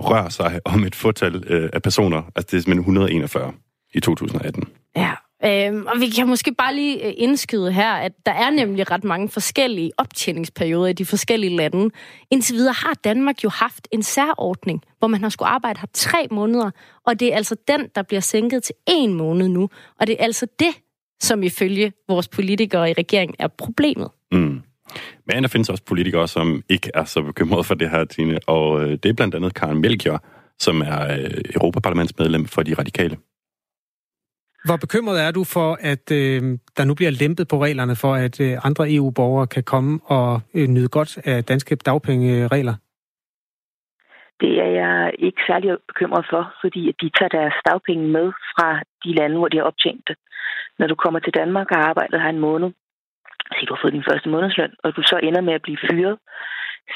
[0.00, 3.52] rører sig om et fortal øh, af personer, altså det er simpelthen 141
[3.94, 4.68] i 2018.
[4.96, 5.12] Ja,
[5.44, 9.04] øhm, og vi kan måske bare lige øh, indskyde her, at der er nemlig ret
[9.04, 11.90] mange forskellige optjeningsperioder i de forskellige lande.
[12.30, 16.26] Indtil videre har Danmark jo haft en særordning, hvor man har skulle arbejde her tre
[16.30, 16.70] måneder,
[17.06, 19.68] og det er altså den, der bliver sænket til en måned nu.
[20.00, 20.74] Og det er altså det,
[21.22, 24.08] som ifølge vores politikere i regeringen er problemet.
[24.32, 24.62] Mm.
[25.26, 28.82] Men der findes også politikere, som ikke er så bekymrede for det her, Tine, og
[28.82, 30.24] øh, det er blandt andet Karen Melchior,
[30.58, 33.16] som er øh, Europaparlamentsmedlem for de radikale.
[34.64, 36.40] Hvor bekymret er du for, at øh,
[36.76, 40.66] der nu bliver lempet på reglerne for, at øh, andre EU-borgere kan komme og øh,
[40.68, 42.74] nyde godt af danske dagpengeregler?
[44.40, 48.68] Det er jeg ikke særlig bekymret for, fordi at de tager deres dagpenge med fra
[49.04, 50.16] de lande, hvor de har optjent det.
[50.78, 52.70] Når du kommer til Danmark og har arbejdet her en måned,
[53.52, 56.18] så du har fået din første månedsløn, og du så ender med at blive fyret,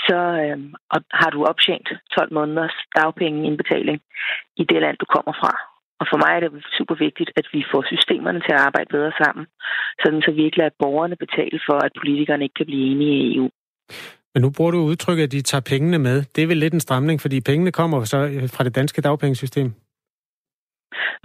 [0.06, 0.58] så øh,
[0.90, 3.98] og har du optjent 12 måneders dagpengeindbetaling
[4.56, 5.75] i det land, du kommer fra.
[6.00, 9.12] Og for mig er det super vigtigt, at vi får systemerne til at arbejde bedre
[9.22, 9.44] sammen,
[10.02, 13.36] sådan så vi ikke lader borgerne betale for, at politikerne ikke kan blive enige i
[13.36, 13.48] EU.
[14.34, 16.16] Men nu bruger du udtrykket, at de tager pengene med.
[16.34, 18.18] Det er vel lidt en stramning, fordi pengene kommer så
[18.54, 19.68] fra det danske dagpengesystem.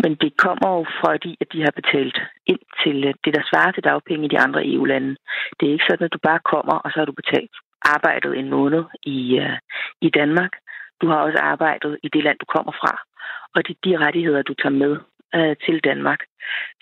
[0.03, 3.83] Men det kommer jo fordi, at de har betalt ind til det, der svarer til
[3.83, 5.15] dagpenge i de andre EU-lande.
[5.57, 7.55] Det er ikke sådan, at du bare kommer, og så har du betalt
[7.95, 9.57] arbejdet en måned i, uh,
[10.01, 10.53] i Danmark.
[11.01, 12.93] Du har også arbejdet i det land, du kommer fra.
[13.55, 14.93] Og det er de rettigheder, du tager med
[15.35, 16.21] øh, til Danmark.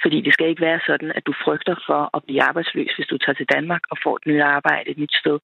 [0.01, 3.17] Fordi det skal ikke være sådan, at du frygter for at blive arbejdsløs, hvis du
[3.17, 5.39] tager til Danmark og får et nyt arbejde et nyt sted.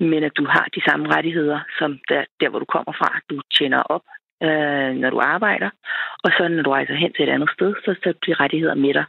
[0.00, 3.10] Men at du har de samme rettigheder, som der, der hvor du kommer fra.
[3.30, 4.04] Du tjener op,
[4.42, 5.70] øh, når du arbejder.
[6.24, 8.74] Og så når du rejser hen til et andet sted, så tager du de rettigheder
[8.74, 9.04] med dig.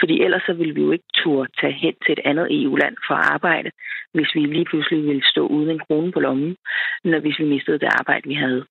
[0.00, 3.14] Fordi ellers så ville vi jo ikke turde tage hen til et andet EU-land for
[3.14, 3.70] at arbejde,
[4.14, 6.56] hvis vi lige pludselig ville stå uden en krone på lommen,
[7.04, 8.64] når hvis vi mistede det arbejde, vi havde.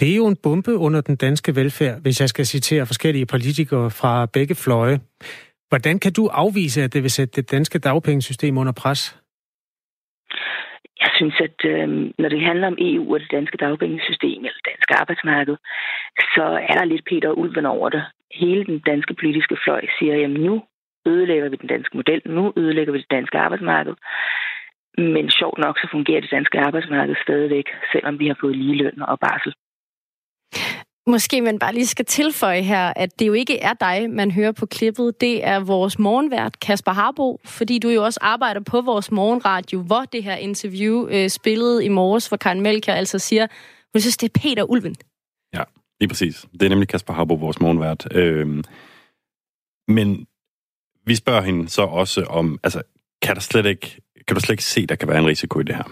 [0.00, 3.90] Det er jo en bombe under den danske velfærd, hvis jeg skal citere forskellige politikere
[3.90, 4.98] fra begge fløje.
[5.68, 9.00] Hvordan kan du afvise, at det vil sætte det danske dagpengesystem under pres?
[11.00, 14.70] Jeg synes, at øh, når det handler om EU og det danske dagpengesystem eller det
[14.72, 15.56] danske arbejdsmarked,
[16.34, 18.04] så er der lidt Peter Ulven over det.
[18.34, 20.62] Hele den danske politiske fløj siger, at nu
[21.06, 23.94] ødelægger vi den danske model, nu ødelægger vi det danske arbejdsmarked.
[24.98, 29.02] Men sjovt nok, så fungerer det danske arbejdsmarked stadigvæk, selvom vi har fået lige løn
[29.02, 29.54] og barsel.
[31.08, 34.52] Måske man bare lige skal tilføje her, at det jo ikke er dig, man hører
[34.52, 35.20] på klippet.
[35.20, 40.04] Det er vores morgenvært, Kasper Harbo, fordi du jo også arbejder på vores morgenradio, hvor
[40.04, 43.46] det her interview øh, spillede i morges, hvor Karen Melker altså siger,
[43.94, 44.96] hun synes, det er Peter Ulven.
[45.54, 45.62] Ja,
[46.00, 46.46] lige præcis.
[46.52, 48.08] Det er nemlig Kasper Harbo, vores morgenvært.
[48.14, 48.64] Øh,
[49.88, 50.26] men
[51.06, 52.82] vi spørger hende så også om, altså,
[53.22, 55.62] kan der slet ikke, kan du slet ikke se, der kan være en risiko i
[55.62, 55.84] det her?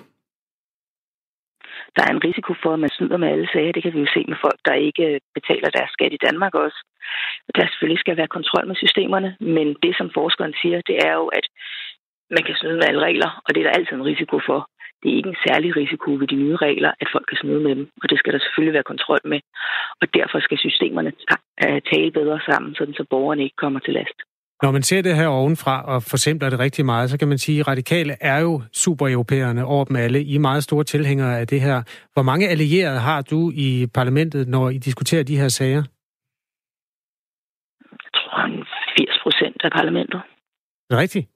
[1.97, 3.73] Der er en risiko for, at man snyder med alle sager.
[3.73, 6.55] Det kan vi jo se med folk, der ikke øh, betaler deres skat i Danmark
[6.55, 6.79] også.
[7.55, 11.27] Der selvfølgelig skal være kontrol med systemerne, men det, som forskeren siger, det er jo,
[11.39, 11.47] at
[12.31, 14.61] man kan snyde med alle regler, og det er der altid en risiko for.
[15.03, 17.75] Det er ikke en særlig risiko ved de nye regler, at folk kan snyde med
[17.77, 19.41] dem, og det skal der selvfølgelig være kontrol med.
[20.01, 21.13] Og derfor skal systemerne
[21.65, 24.19] øh, tale bedre sammen, sådan så borgerne ikke kommer til last.
[24.63, 27.61] Når man ser det her ovenfra og forsimpler det rigtig meget, så kan man sige,
[27.61, 30.23] at radikale er jo supereuropæerne over dem alle.
[30.23, 31.83] I er meget store tilhængere af det her.
[32.13, 35.83] Hvor mange allierede har du i parlamentet, når I diskuterer de her sager?
[38.05, 38.65] Jeg tror,
[38.99, 40.21] 80 procent af parlamentet.
[40.93, 41.27] Rigtigt?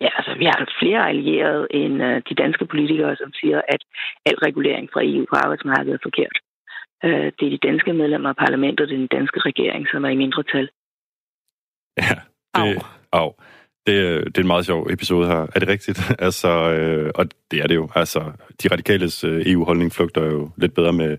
[0.00, 3.82] Ja, altså vi har flere allierede end uh, de danske politikere, som siger, at
[4.26, 6.36] al regulering fra EU på arbejdsmarkedet er forkert.
[7.04, 10.08] Uh, det er de danske medlemmer af parlamentet, det er den danske regering, som er
[10.08, 10.68] i mindretal.
[12.02, 12.14] Ja,
[12.64, 12.82] det,
[13.12, 13.32] au.
[13.86, 15.46] Det, er- det er en meget sjov episode her.
[15.54, 16.12] Er det rigtigt?
[16.18, 17.88] altså, øh, og det er det jo.
[17.94, 18.32] Altså,
[18.62, 21.16] de radikales øh, EU-holdning flugter jo lidt bedre med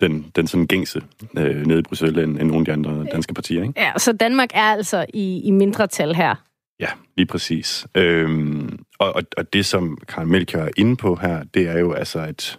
[0.00, 1.02] den, den sådan gængse
[1.38, 3.80] øh, nede i Bruxelles, end, end nogle af de andre danske partier, ikke?
[3.80, 6.34] Ja, så Danmark er altså i, i mindretal her.
[6.80, 7.86] Ja, lige præcis.
[7.94, 11.92] Øhm, og, og, og det, som Karen Melchior er inde på her, det er jo
[11.92, 12.58] altså, at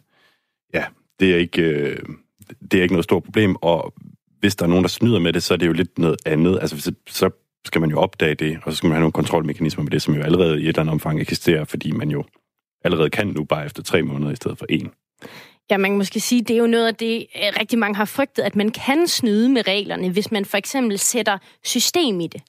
[0.74, 0.84] ja,
[1.20, 2.00] det er ikke, øh,
[2.72, 3.94] det er ikke noget stort problem, og
[4.40, 6.60] hvis der er nogen, der snyder med det, så er det jo lidt noget andet.
[6.62, 7.30] Altså, det, så
[7.66, 10.14] skal man jo opdage det, og så skal man have nogle kontrolmekanismer med det, som
[10.14, 12.24] jo allerede i et eller andet omfang eksisterer, fordi man jo
[12.84, 14.92] allerede kan nu bare efter tre måneder i stedet for en.
[15.72, 18.06] Ja, man kan måske sige, det er jo noget af det, øh, rigtig mange har
[18.06, 22.42] frygtet, at man kan snyde med reglerne, hvis man for eksempel sætter system i det.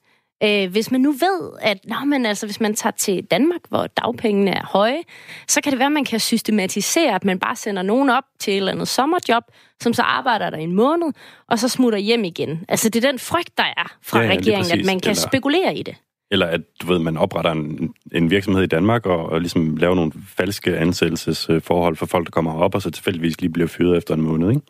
[0.44, 3.86] Øh, hvis man nu ved, at nå, men altså, hvis man tager til Danmark, hvor
[3.86, 5.02] dagpengene er høje,
[5.48, 8.52] så kan det være, at man kan systematisere, at man bare sender nogen op til
[8.52, 9.42] et eller andet sommerjob,
[9.80, 11.12] som så arbejder der en måned,
[11.48, 12.64] og så smutter hjem igen.
[12.68, 15.76] Altså, det er den frygt, der er fra Ja, regeringen, at man kan Eller- spekulere
[15.76, 15.94] i det.
[16.30, 19.94] Eller at, du ved, man opretter en, en virksomhed i Danmark og, og ligesom laver
[19.94, 24.14] nogle falske ansættelsesforhold for folk, der kommer herop, og så tilfældigvis lige bliver fyret efter
[24.14, 24.62] en måned, ikke?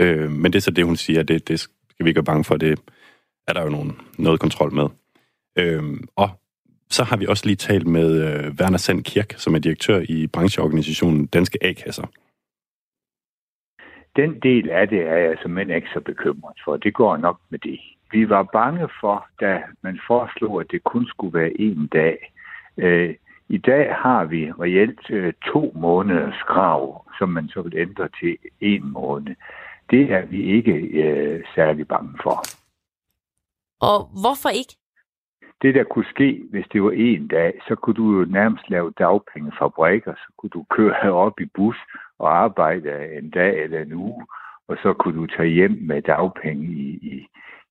[0.00, 2.44] Øh, men det er så det, hun siger, det, det skal vi ikke være bange
[2.44, 2.78] for, det
[3.48, 4.86] er der jo nogen, noget kontrol med.
[5.56, 5.82] Øh,
[6.16, 6.28] og
[6.90, 10.26] så har vi også lige talt med øh, Werner Sand Kirk, som er direktør i
[10.26, 12.06] brancheorganisationen Danske A-kasser.
[14.16, 16.76] Den del af det er jeg simpelthen ikke så bekymret for.
[16.76, 17.80] Det går nok med det.
[18.12, 22.32] Vi var bange for, da man foreslog, at det kun skulle være en dag.
[22.76, 23.14] Øh,
[23.48, 28.36] I dag har vi reelt øh, to måneders krav, som man så vil ændre til
[28.60, 29.34] en måned.
[29.90, 32.44] Det er vi ikke øh, særlig bange for.
[33.80, 34.76] Og hvorfor ikke?
[35.62, 38.92] Det, der kunne ske, hvis det var en dag, så kunne du jo nærmest lave
[38.98, 41.76] dagpengefabrikker, så kunne du køre op i bus
[42.18, 44.26] og arbejde en dag eller en uge,
[44.68, 47.26] og så kunne du tage hjem med dagpenge i, i,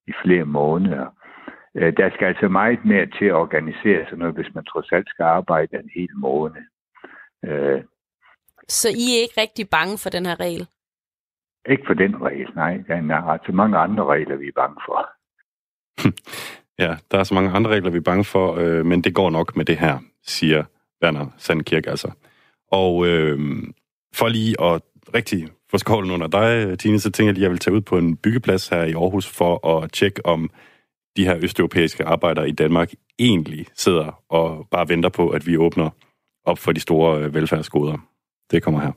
[0.08, 1.08] i flere måneder.
[1.76, 5.10] Øh, Der skal altså meget mere til at organisere sådan noget, hvis man trods alt
[5.10, 6.64] skal arbejde en hel måned.
[7.46, 7.84] Øh,
[8.68, 10.68] Så I er ikke rigtig bange for den her regel?
[11.70, 12.84] Ikke for den regel, nej.
[12.88, 15.10] Der er altså mange andre regler, vi er bange for.
[16.80, 19.30] Ja, der er så mange andre regler, vi er bange for, øh, men det går
[19.30, 20.64] nok med det her, siger
[21.04, 22.12] Werner Sandkirk altså.
[22.72, 23.64] Og øh,
[24.14, 24.82] for lige at
[25.14, 27.82] rigtig få skålen under dig, Tine, så tænker jeg lige, at jeg vil tage ud
[27.82, 30.50] på en byggeplads her i Aarhus for at tjekke, om
[31.18, 35.90] de her østeuropæiske arbejdere i Danmark egentlig sidder og bare venter på, at vi åbner
[36.46, 37.98] op for de store øh, velfærdsgoder.
[38.52, 38.92] Det kommer her.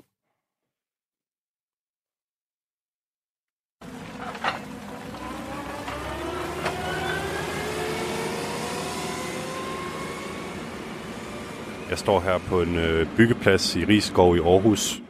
[11.96, 15.02] Jeg står her på en øh, byggeplads i Rigskov i Aarhus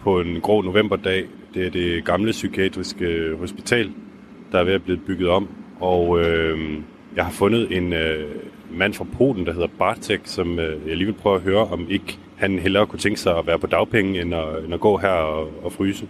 [0.00, 1.24] på en grå novemberdag.
[1.54, 3.92] Det er det gamle psykiatriske øh, hospital,
[4.52, 5.48] der er ved at blive bygget om.
[5.80, 6.78] Og øh,
[7.16, 8.34] jeg har fundet en øh,
[8.70, 11.90] mand fra Polen, der hedder Bartek, som øh, jeg lige vil prøve at høre, om
[11.90, 14.96] ikke han hellere kunne tænke sig at være på dagpenge, end at, end at gå
[14.96, 16.08] her og, og fryse.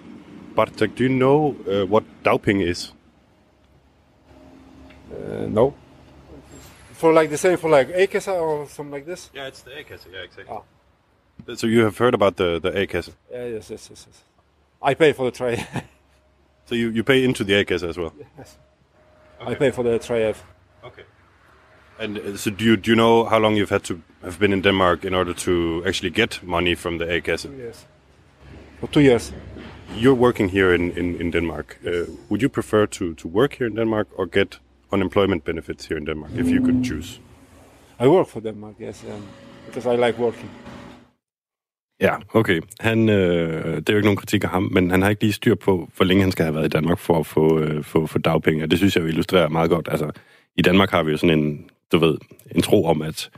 [0.56, 2.94] Bartek, do you know uh, what dagpenge is?
[5.10, 5.70] Uh, no.
[7.02, 9.28] For like the same for like A-Kassa or something like this?
[9.34, 10.56] Yeah, it's the A-Kasse, yeah, exactly.
[10.56, 11.54] Ah.
[11.56, 13.10] So you have heard about the, the A-Kasse?
[13.32, 14.22] Yeah, yes, yes, yes, yes.
[14.80, 15.66] I pay for the tray.
[16.66, 18.12] So you, you pay into the A-Kasse as well?
[18.38, 18.56] yes.
[19.40, 20.28] I pay for the tray.
[20.28, 20.38] I've-
[20.84, 21.02] Okay.
[21.98, 24.52] And uh, so do you, do you know how long you've had to have been
[24.52, 27.42] in Denmark in order to actually get money from the A-Kasse?
[27.48, 27.84] Two years.
[28.80, 29.32] For two years.
[29.96, 31.78] You're working here in, in, in Denmark.
[31.84, 34.58] Uh, would you prefer to, to work here in Denmark or get
[34.92, 37.20] unemployment benefits here in Denmark, if you could choose?
[38.00, 39.22] I work for Denmark, yes, um,
[39.66, 40.50] because I like working.
[42.00, 42.60] Ja, okay.
[42.80, 45.32] Han, øh, det er jo ikke nogen kritik af ham, men han har ikke lige
[45.32, 48.06] styr på, hvor længe han skal have været i Danmark for at få, øh, få,
[48.06, 48.64] få dagpenge.
[48.64, 49.88] Og det synes jeg jo illustrerer meget godt.
[49.90, 50.10] Altså,
[50.56, 52.18] i Danmark har vi jo sådan en, du ved,
[52.50, 53.30] en tro om, at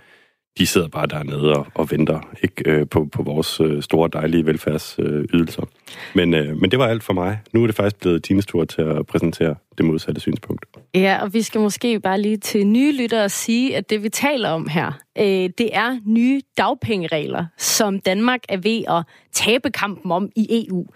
[0.59, 4.47] de sidder bare dernede og, og venter ikke øh, på, på vores øh, store, dejlige
[4.47, 5.63] velfærdsydelser.
[5.63, 5.69] Øh,
[6.15, 7.39] men, øh, men det var alt for mig.
[7.53, 10.67] Nu er det faktisk blevet Tines tur til at præsentere det modsatte synspunkt.
[10.95, 14.49] Ja, og vi skal måske bare lige til nye lyttere sige, at det vi taler
[14.49, 15.25] om her, øh,
[15.59, 20.87] det er nye dagpengeregler, som Danmark er ved at tabe kampen om i EU.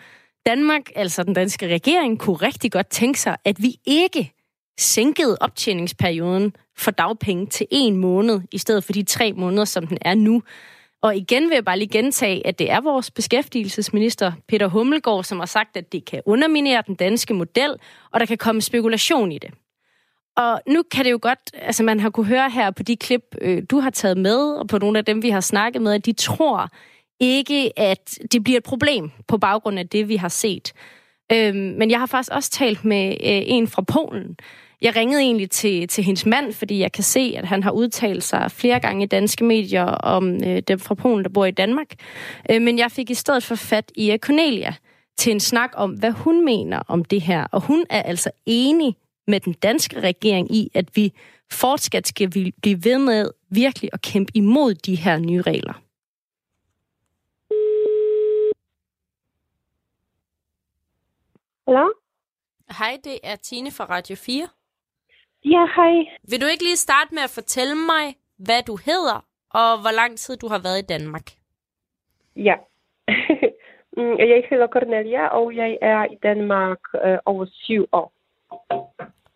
[0.47, 4.33] Danmark, altså den danske regering, kunne rigtig godt tænke sig, at vi ikke
[4.79, 9.99] sænkede optjeningsperioden for dagpenge til en måned, i stedet for de tre måneder, som den
[10.01, 10.43] er nu.
[11.03, 15.39] Og igen vil jeg bare lige gentage, at det er vores beskæftigelsesminister, Peter Hummelgaard, som
[15.39, 17.77] har sagt, at det kan underminere den danske model,
[18.13, 19.51] og der kan komme spekulation i det.
[20.37, 23.23] Og nu kan det jo godt, altså man har kunne høre her på de klip,
[23.41, 26.07] øh, du har taget med, og på nogle af dem, vi har snakket med, at
[26.07, 26.69] de tror
[27.21, 30.73] ikke, at det bliver et problem på baggrund af det, vi har set.
[31.33, 34.37] Øhm, men jeg har faktisk også talt med øh, en fra Polen,
[34.83, 38.25] jeg ringede egentlig til, til hendes mand, fordi jeg kan se, at han har udtalt
[38.25, 41.95] sig flere gange i danske medier om øh, dem fra Polen, der bor i Danmark.
[42.51, 44.75] Øh, men jeg fik i stedet for fat i Cornelia
[45.17, 47.45] til en snak om, hvad hun mener om det her.
[47.45, 51.13] Og hun er altså enig med den danske regering i, at vi
[51.51, 52.31] fortsat skal
[52.63, 55.83] blive ved med virkelig at kæmpe imod de her nye regler.
[61.69, 61.89] Hallo?
[62.71, 64.49] Hej, det er Tine fra Radio 4.
[65.45, 65.95] Ja, hej.
[66.31, 70.19] Vil du ikke lige starte med at fortælle mig, hvad du hedder, og hvor lang
[70.19, 71.27] tid du har været i Danmark?
[72.37, 72.55] Ja.
[73.99, 78.13] Mm, jeg hedder Cornelia, og jeg er i Danmark øh, over syv år.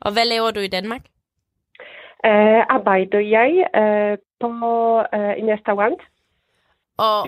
[0.01, 1.01] Og hvad laver du i Danmark?
[2.25, 3.51] Øh, arbejder jeg
[3.81, 4.49] øh, på
[5.15, 6.01] øh, en restaurant.
[6.99, 7.21] Og,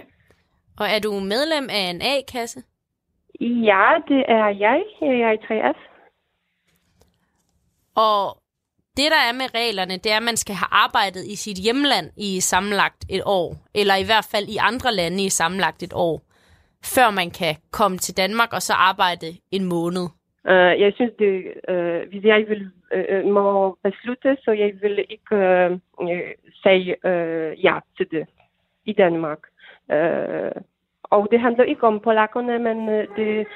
[0.81, 2.63] og er du medlem af en A-kasse?
[3.41, 4.85] Ja, det er jeg.
[5.01, 5.79] Jeg er i 3F.
[7.95, 8.39] Og
[8.99, 12.07] det, der er med reglerne, det er, at man skal have arbejdet i sit hjemland
[12.17, 16.17] i sammenlagt et år, eller i hvert fald i andre lande i sammenlagt et år,
[16.95, 20.07] før man kan komme til Danmark og så arbejde en måned.
[20.53, 21.35] Uh, jeg synes, det,
[21.73, 22.63] uh, hvis jeg vil
[22.97, 25.37] uh, må beslutte, så jeg vil ikke
[26.01, 26.09] uh,
[26.63, 28.27] sige uh, ja til det
[28.85, 29.39] i Danmark.
[29.93, 30.63] Uh,
[31.03, 33.47] og det handler ikke om polakkerne, men det,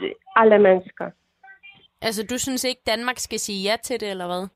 [0.00, 1.10] det alle mennesker.
[2.02, 4.48] Altså, du synes ikke, Danmark skal sige ja til det, eller hvad?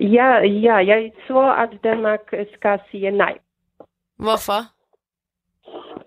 [0.00, 2.20] Ja, ja, jeg tror, at Danmark
[2.56, 3.38] skal sige nej.
[4.16, 4.60] Hvorfor?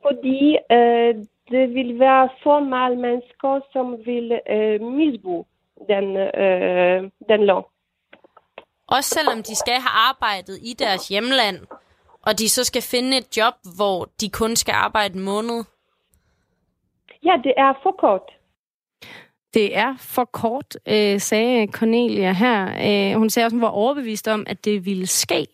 [0.01, 1.15] Fordi øh,
[1.51, 5.45] det vil være for mange mennesker, som vil øh, misbruge
[5.88, 7.71] den, øh, den lov.
[8.88, 11.57] Også selvom de skal have arbejdet i deres hjemland,
[12.21, 15.63] og de så skal finde et job, hvor de kun skal arbejde en måned?
[17.23, 18.37] Ja, det er for kort.
[19.58, 22.64] Det er for kort, øh, sagde Cornelia her.
[23.12, 25.47] Øh, hun sagde også, at hun var overbevist om, at det ville ske.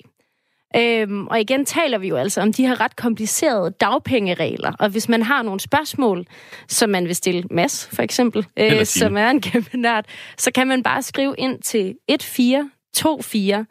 [0.76, 4.74] Øhm, og igen taler vi jo altså om de her ret komplicerede dagpengeregler.
[4.80, 6.26] Og hvis man har nogle spørgsmål,
[6.68, 10.06] som man vil stille Mads, for eksempel, øh, som er en kæmpe nørd,
[10.38, 13.66] så kan man bare skrive ind til 1424,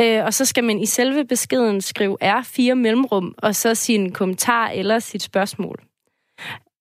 [0.00, 4.68] øh, og så skal man i selve beskeden skrive R4 mellemrum, og så sin kommentar
[4.68, 5.80] eller sit spørgsmål.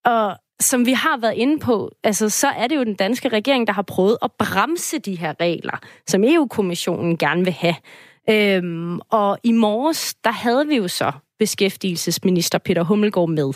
[0.06, 3.68] Og som vi har været inde på, altså, så er det jo den danske regering,
[3.68, 7.76] der har prøvet at bremse de her regler, som EU-kommissionen gerne vil have.
[8.30, 13.54] Øhm, og i morges, der havde vi jo så beskæftigelsesminister Peter Hummelgaard med.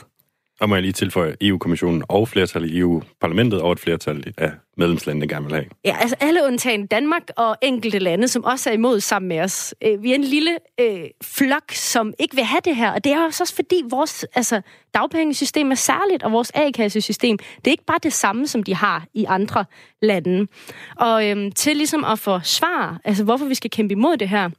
[0.60, 5.28] Og må jeg lige tilføje EU-kommissionen og flertal i EU-parlamentet og et flertal af medlemslandene
[5.28, 5.66] gerne vil have.
[5.86, 9.76] Ja, altså alle undtagen Danmark og enkelte lande, som også er imod sammen med os.
[9.84, 13.12] Øh, vi er en lille øh, flok, som ikke vil have det her, og det
[13.12, 14.62] er også fordi vores altså,
[14.94, 19.06] dagpengesystem er særligt, og vores A-kassesystem, det er ikke bare det samme, som de har
[19.14, 19.66] i andre
[20.02, 20.48] lande.
[20.96, 24.50] Og øhm, til ligesom at få svar, altså hvorfor vi skal kæmpe imod det her,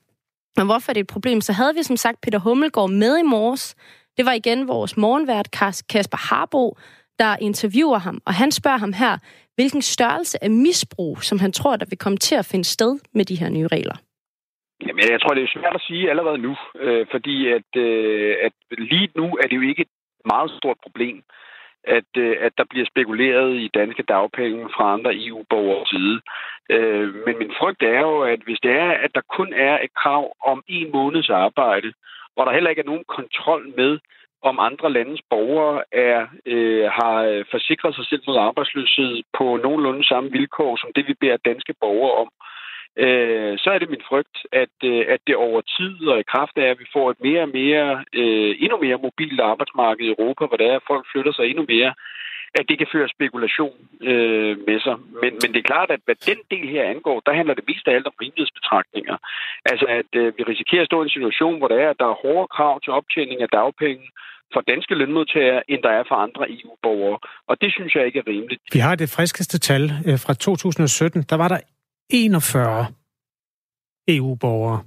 [0.56, 3.22] og hvorfor det er et problem, så havde vi som sagt Peter Hummelgaard med i
[3.22, 3.74] morges,
[4.16, 5.48] det var igen vores morgenvært
[5.90, 6.76] Kasper Harbo,
[7.18, 9.18] der interviewer ham, og han spørger ham her,
[9.54, 13.24] hvilken størrelse af misbrug, som han tror, der vil komme til at finde sted med
[13.24, 13.96] de her nye regler.
[14.86, 18.52] Jamen, jeg tror, det er svært at sige allerede nu, øh, fordi at, øh, at
[18.78, 19.94] lige nu er det jo ikke et
[20.24, 21.22] meget stort problem,
[21.84, 26.20] at, øh, at der bliver spekuleret i danske dagpenge fra andre EU-borgers side.
[26.70, 29.94] Øh, men min frygt er jo, at hvis det er, at der kun er et
[29.94, 31.92] krav om en måneds arbejde,
[32.34, 33.98] hvor der heller ikke er nogen kontrol med,
[34.42, 40.04] om andre landes borgere er, øh, har øh, forsikret sig selv mod arbejdsløshed på nogenlunde
[40.04, 42.28] samme vilkår som det, vi beder danske borgere om,
[43.04, 46.56] øh, så er det min frygt, at, øh, at det over tid og i kraft
[46.56, 50.46] af, at vi får et mere og mere, øh, endnu mere mobilt arbejdsmarked i Europa,
[50.46, 51.94] hvor der er, at folk flytter sig endnu mere,
[52.58, 53.76] at det kan føre spekulation
[54.10, 54.96] øh, med sig.
[55.22, 57.84] Men, men det er klart, at hvad den del her angår, der handler det mest
[57.88, 59.16] af alt om rimelighedsbetragtninger.
[59.70, 62.08] Altså, at øh, vi risikerer at stå i en situation, hvor der er, at der
[62.12, 64.06] er hårdere krav til optjening af dagpenge
[64.52, 67.18] for danske lønmodtagere, end der er for andre EU-borgere.
[67.50, 68.62] Og det synes jeg ikke er rimeligt.
[68.72, 71.22] Vi har det friskeste tal øh, fra 2017.
[71.22, 71.60] Der var der
[72.10, 72.86] 41
[74.08, 74.78] EU-borgere,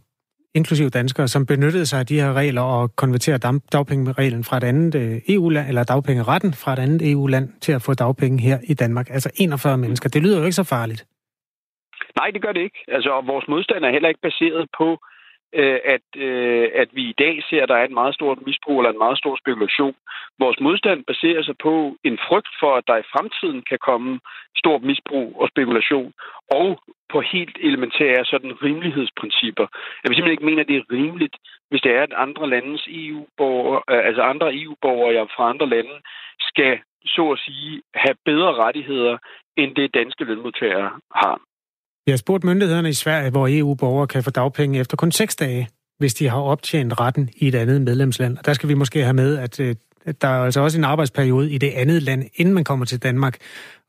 [0.60, 4.96] inklusive danskere, som benyttede sig af de her regler og konverterede dagpengereglen fra et andet
[5.02, 9.08] øh, EU-land, eller dagpengeretten fra et andet EU-land til at få dagpenge her i Danmark.
[9.10, 10.10] Altså 41 mennesker.
[10.10, 11.02] Det lyder jo ikke så farligt.
[12.20, 12.80] Nej, det gør det ikke.
[12.88, 14.88] Altså, og vores modstand er heller ikke baseret på
[15.60, 18.78] øh, at, øh, at vi i dag ser, at der er et meget stort misbrug
[18.80, 19.96] eller en meget stor spekulation.
[20.40, 24.20] Vores modstand baserer sig på en frygt for, at der i fremtiden kan komme
[24.62, 26.14] stort misbrug og spekulation,
[26.52, 26.68] og
[27.12, 29.68] på helt elementære sådan rimelighedsprincipper.
[30.02, 31.36] Jeg vil simpelthen ikke mene, at det er rimeligt,
[31.70, 35.96] hvis det er, at andre landes EU-borgere, øh, altså andre EU-borgere fra andre lande,
[36.50, 36.74] skal
[37.16, 39.18] så at sige have bedre rettigheder,
[39.58, 40.90] end det danske lønmodtagere
[41.22, 41.36] har.
[42.06, 45.68] Jeg har spurgt myndighederne i Sverige, hvor EU-borgere kan få dagpenge efter kun 6 dage,
[46.00, 48.38] hvis de har optjent retten i et andet medlemsland.
[48.38, 50.84] Og der skal vi måske have med, at, øh, at der er altså også en
[50.84, 53.38] arbejdsperiode i det andet land, inden man kommer til Danmark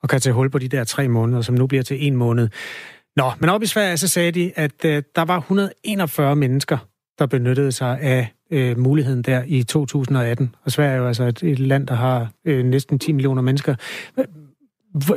[0.03, 2.49] og kan tage hul på de der tre måneder, som nu bliver til en måned.
[3.21, 6.79] Nå, men op i Sverige så sagde de, at øh, der var 141 mennesker,
[7.19, 10.55] der benyttede sig af øh, muligheden der i 2018.
[10.65, 13.75] Og Sverige er jo altså et, et land, der har øh, næsten 10 millioner mennesker.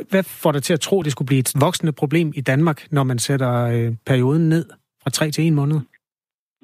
[0.09, 2.87] Hvad får dig til at tro, at det skulle blive et voksende problem i Danmark,
[2.91, 4.65] når man sætter øh, perioden ned
[5.03, 5.79] fra tre til en måned?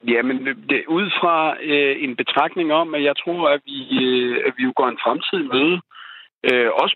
[0.08, 0.38] Jamen,
[0.70, 4.64] det, ud fra øh, en betragtning om, at jeg tror, at vi, øh, at vi
[4.64, 5.76] jo går en fremtid møde.
[6.50, 6.96] Øh, også,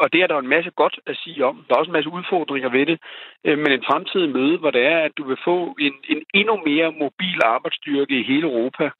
[0.00, 1.64] og det er der en masse godt at sige om.
[1.68, 2.98] Der er også en masse udfordringer ved det.
[3.44, 6.56] Øh, men en fremtidig møde, hvor det er, at du vil få en, en endnu
[6.66, 8.90] mere mobil arbejdsstyrke i hele Europa.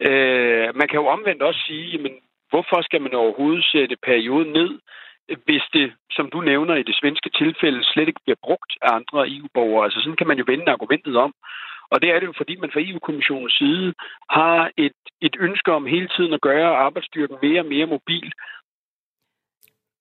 [0.00, 2.14] Øh, man kan jo omvendt også sige, jamen,
[2.50, 4.78] hvorfor skal man overhovedet sætte perioden ned?
[5.44, 9.28] hvis det, som du nævner i det svenske tilfælde, slet ikke bliver brugt af andre
[9.28, 9.84] EU-borgere.
[9.84, 11.32] Altså sådan kan man jo vende argumentet om.
[11.90, 13.94] Og det er det jo, fordi man fra EU-kommissionens side
[14.30, 18.32] har et, et ønske om hele tiden at gøre arbejdsstyrken mere og mere mobil.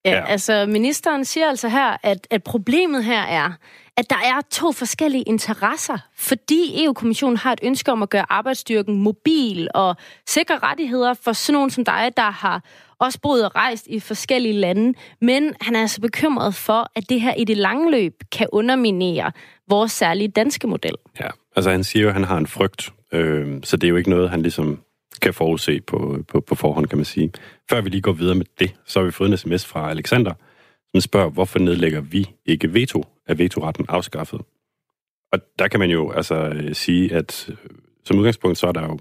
[0.06, 3.52] Ja, ja, altså ministeren siger altså her, at, at problemet her er,
[3.98, 8.98] at der er to forskellige interesser, fordi EU-kommissionen har et ønske om at gøre arbejdsstyrken
[8.98, 9.96] mobil og
[10.28, 12.64] sikre rettigheder for sådan nogen som dig, der har
[13.00, 17.22] også boet og rejst i forskellige lande, men han er altså bekymret for, at det
[17.22, 19.32] her i det lange løb kan underminere
[19.70, 20.96] vores særlige danske model.
[21.20, 23.96] Ja, altså han siger jo, at han har en frygt, øh, så det er jo
[23.96, 24.80] ikke noget, han ligesom
[25.24, 27.32] kan forudse på, på, på forhånd, kan man sige.
[27.70, 30.34] Før vi lige går videre med det, så har vi fået en sms fra Alexander,
[30.92, 33.04] som spørger, hvorfor nedlægger vi ikke veto?
[33.28, 34.42] Er vetoretten afskaffet?
[35.32, 37.56] Og der kan man jo altså øh, sige, at øh,
[38.04, 39.00] som udgangspunkt, så er der jo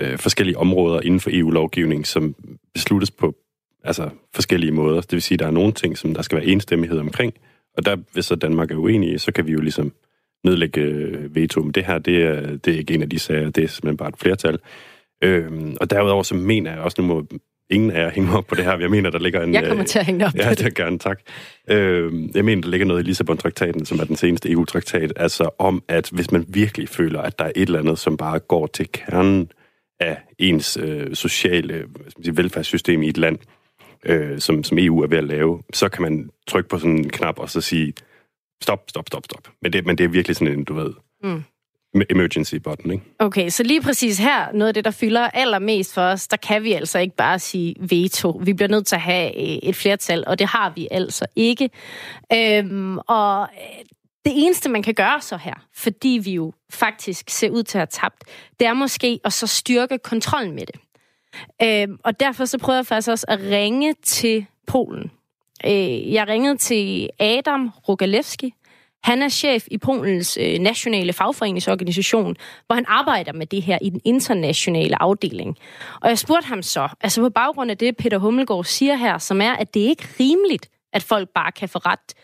[0.00, 2.34] øh, forskellige områder inden for EU-lovgivning, som
[2.74, 3.34] besluttes på
[3.84, 5.00] altså, forskellige måder.
[5.00, 7.34] Det vil sige, at der er nogle ting, som der skal være enstemmighed omkring,
[7.76, 9.92] og der, hvis så Danmark er uenige, så kan vi jo ligesom
[10.44, 11.62] nedlægge øh, veto.
[11.62, 13.96] Men det her, det er, det er ikke en af de sager, det er simpelthen
[13.96, 14.58] bare et flertal.
[15.22, 17.26] Øhm, og derudover så mener jeg også, nu må
[17.70, 18.78] ingen af jer hænge op på det her.
[18.78, 19.54] Jeg mener, der ligger en...
[19.54, 20.62] Jeg kommer til at hænge op ja, på det.
[20.62, 21.20] Ja, gerne, tak.
[21.68, 25.82] Øhm, jeg mener, der ligger noget i Lissabon-traktaten, som er den seneste EU-traktat, altså om,
[25.88, 28.88] at hvis man virkelig føler, at der er et eller andet, som bare går til
[28.92, 29.50] kernen
[30.00, 31.84] af ens øh, sociale
[32.22, 33.38] sige, velfærdssystem i et land,
[34.06, 37.10] øh, som, som EU er ved at lave, så kan man trykke på sådan en
[37.10, 37.92] knap og så sige,
[38.62, 39.48] stop, stop, stop, stop.
[39.62, 40.92] Men det, men det er virkelig sådan en, du ved,
[41.22, 41.42] mm
[42.10, 43.04] emergency button, ikke?
[43.18, 46.64] Okay, så lige præcis her, noget af det, der fylder allermest for os, der kan
[46.64, 48.40] vi altså ikke bare sige veto.
[48.44, 51.70] Vi bliver nødt til at have øh, et flertal, og det har vi altså ikke.
[52.34, 53.84] Øhm, og øh,
[54.24, 57.80] det eneste, man kan gøre så her, fordi vi jo faktisk ser ud til at
[57.80, 58.24] have tabt,
[58.60, 60.80] det er måske at så styrke kontrollen med det.
[61.62, 65.10] Øhm, og derfor så prøver jeg faktisk også at ringe til Polen.
[65.66, 68.54] Øh, jeg ringede til Adam Rogalewski.
[69.04, 72.36] Han er chef i Polens øh, nationale fagforeningsorganisation,
[72.66, 75.56] hvor han arbejder med det her i den internationale afdeling.
[76.00, 79.40] Og jeg spurgte ham så, altså på baggrund af det, Peter Hummelgaard siger her, som
[79.40, 82.14] er, at det ikke er rimeligt, at folk bare kan få ret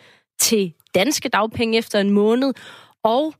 [0.40, 2.54] til danske dagpenge efter en måned,
[3.04, 3.34] og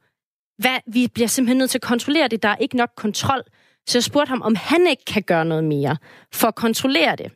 [0.59, 2.43] hvad, vi bliver simpelthen nødt til at kontrollere det.
[2.43, 3.43] Der er ikke nok kontrol.
[3.87, 5.97] Så jeg spurgte ham, om han ikke kan gøre noget mere
[6.33, 7.33] for at kontrollere det.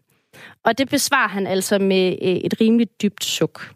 [0.65, 3.73] Og det besvarer han altså med øh, et rimeligt dybt suk.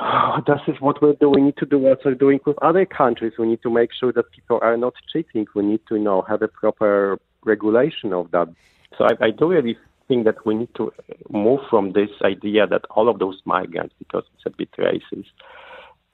[0.46, 1.30] This is what we do.
[1.30, 3.34] We need to do what we're doing with other countries.
[3.38, 5.46] We need to make sure that people are not cheating.
[5.54, 8.48] We need to, you know, have a proper regulation of that.
[8.96, 9.76] So I, I do really
[10.08, 10.92] think that we need to
[11.28, 15.30] move from this idea that all of those migrants, because it's a bit racist,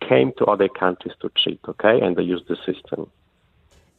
[0.06, 3.10] came to other countries to cheat, okay, and they use the system.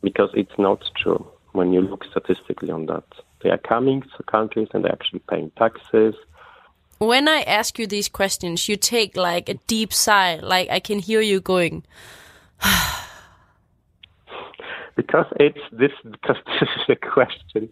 [0.01, 1.25] Because it's not true.
[1.53, 3.05] when you look statistically on that.
[3.41, 6.13] They are coming to countries and they're actually paying taxes.
[6.99, 10.99] When I ask you these questions, you take like a deep sigh, like I can
[10.99, 11.83] hear you going.
[14.95, 17.69] because it's this because this is a question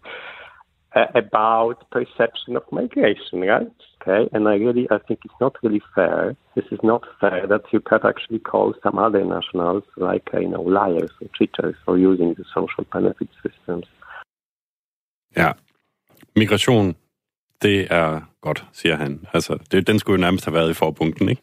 [0.95, 3.67] uh, about perception of migration, right?
[4.01, 6.35] Okay, and I really I think it's not really fair.
[6.55, 10.49] This is not fair that you can actually call some other nationals like uh, you
[10.49, 13.85] know liars or cheaters for using the social benefit systems.
[15.35, 15.53] Yeah,
[16.35, 16.95] migration,
[17.65, 19.19] det er godt, siger han.
[19.33, 21.41] Altså, det, den skulle jo nærmest have været i forpunkten, ikke?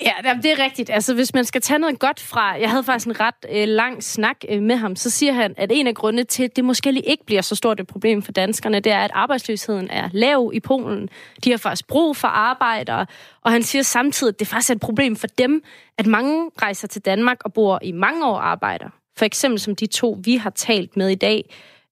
[0.00, 0.12] Ja,
[0.42, 0.90] det er rigtigt.
[0.90, 2.60] Altså, hvis man skal tage noget godt fra...
[2.60, 4.96] Jeg havde faktisk en ret øh, lang snak øh, med ham.
[4.96, 7.80] Så siger han, at en af grundene til, at det måske ikke bliver så stort
[7.80, 11.08] et problem for danskerne, det er, at arbejdsløsheden er lav i Polen.
[11.44, 13.06] De har faktisk brug for arbejdere.
[13.42, 15.62] Og han siger samtidig, at det faktisk er et problem for dem,
[15.98, 18.88] at mange rejser til Danmark og bor i mange år arbejder.
[19.16, 21.44] For eksempel som de to, vi har talt med i dag.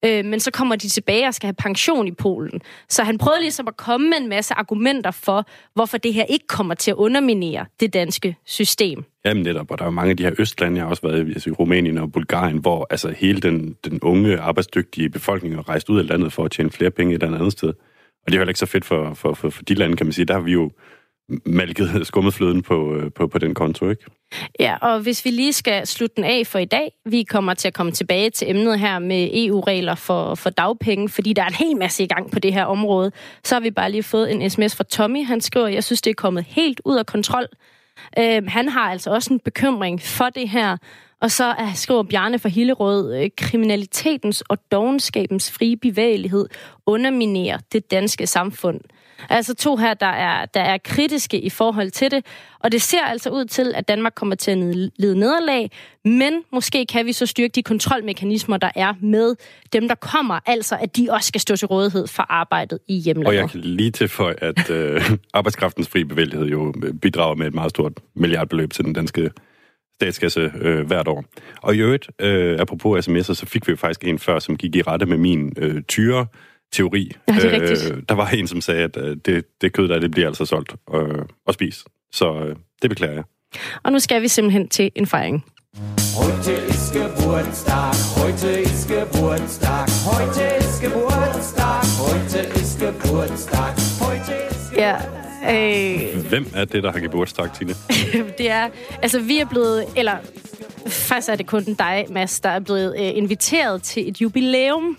[0.05, 2.61] Øh, men så kommer de tilbage og skal have pension i Polen.
[2.89, 6.47] Så han prøvede ligesom at komme med en masse argumenter for, hvorfor det her ikke
[6.47, 9.05] kommer til at underminere det danske system.
[9.25, 11.33] Jamen netop, og der er mange af de her østlande, jeg har også været i,
[11.33, 15.89] altså i Rumænien og Bulgarien, hvor altså hele den, den unge, arbejdsdygtige befolkning er rejst
[15.89, 17.69] ud af landet for at tjene flere penge et andet sted.
[17.69, 20.13] Og det er heller ikke så fedt for, for, for, for de lande, kan man
[20.13, 20.25] sige.
[20.25, 20.71] Der har vi jo
[21.47, 24.05] malket skummet fløden på, øh, på, på den konto, ikke?
[24.61, 27.69] Ja, og hvis vi lige skal slutte den af for i dag, vi kommer til
[27.69, 31.55] at komme tilbage til emnet her med EU-regler for, for dagpenge, fordi der er en
[31.55, 33.13] hel masse i gang på det her område.
[33.45, 35.25] Så har vi bare lige fået en sms fra Tommy.
[35.25, 37.47] Han skriver, jeg synes, det er kommet helt ud af kontrol.
[38.19, 40.77] Øh, han har altså også en bekymring for det her.
[41.21, 46.47] Og så skriver Bjarne fra Hillerød, øh, kriminalitetens og dogenskabens frie bevægelighed
[46.87, 48.81] underminerer det danske samfund.
[49.29, 52.27] Altså to her, der er, der er kritiske i forhold til det.
[52.59, 55.71] Og det ser altså ud til, at Danmark kommer til at lide nederlag,
[56.05, 59.35] men måske kan vi så styrke de kontrolmekanismer, der er med
[59.73, 63.29] dem, der kommer, altså at de også skal stå til rådighed for arbejdet i hjemlandet.
[63.29, 65.01] Og jeg kan lige tilføje, at øh,
[65.35, 69.31] arbejdskraftens fri bevægelighed jo øh, bidrager med et meget stort milliardbeløb til den danske
[70.03, 71.25] statskasse øh, hvert år.
[71.63, 74.77] Og i øvrigt, øh, apropos sms'er, så fik vi jo faktisk en før, som gik
[74.77, 76.27] i rette med min øh, tyre
[76.73, 77.13] teori.
[77.29, 79.99] Ja, det er øh, der var en, som sagde, at øh, det, det kød der,
[79.99, 81.87] det bliver altså solgt øh, og spist.
[82.13, 83.25] Så øh, det beklager jeg.
[83.83, 85.45] Og nu skal vi simpelthen til en fejring.
[86.23, 94.97] Heute ist Geburtstag, heute ist Geburtstag, heute ist Geburtstag, heute ist Geburtstag, heute ist Ja,
[95.53, 97.75] øh, Hvem er det, der har geburtstag, Tine?
[98.39, 98.69] det er,
[99.03, 100.17] altså vi er blevet, eller
[100.87, 104.99] faktisk er det kun dig, Mads, der er blevet øh, inviteret til et jubilæum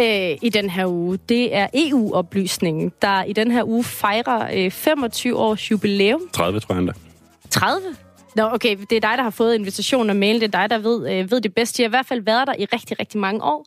[0.00, 1.18] øh, i den her uge.
[1.28, 6.20] Det er EU-oplysningen, der i den her uge fejrer øh, 25 års jubilæum.
[6.32, 6.92] 30, tror jeg endda.
[7.50, 7.96] 30?
[8.36, 10.40] Nå, okay, det er dig, der har fået invitationen og mail.
[10.40, 11.76] Det er dig, der ved, øh, ved det bedste.
[11.76, 13.66] De har i hvert fald været der i rigtig, rigtig mange år.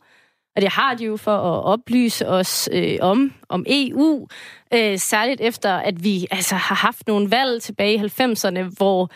[0.56, 4.26] Og det har de jo for at oplyse os øh, om, om EU.
[4.74, 9.10] Øh, særligt efter, at vi altså, har haft nogle valg tilbage i 90'erne, hvor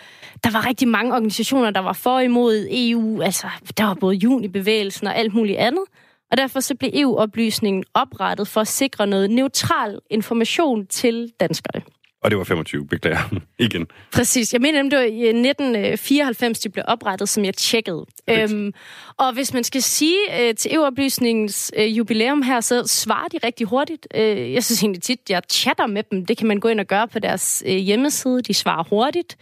[0.44, 3.22] der var rigtig mange organisationer, der var for imod EU.
[3.22, 3.46] Altså,
[3.78, 5.84] der var både junibevægelsen og alt muligt andet.
[6.30, 11.82] Og derfor så blev EU-oplysningen oprettet for at sikre noget neutral information til danskerne.
[12.22, 13.18] Og det var 25, beklager
[13.58, 13.86] igen.
[14.12, 14.52] Præcis.
[14.52, 18.06] Jeg mener, det var i 1994, de blev oprettet, som jeg tjekkede.
[18.30, 18.72] Øhm,
[19.16, 23.66] og hvis man skal sige øh, til EU-oplysningens øh, jubilæum her, så svarer de rigtig
[23.66, 24.06] hurtigt.
[24.14, 26.26] Øh, jeg synes egentlig tit, jeg chatter med dem.
[26.26, 28.42] Det kan man gå ind og gøre på deres øh, hjemmeside.
[28.42, 29.36] De svarer hurtigt.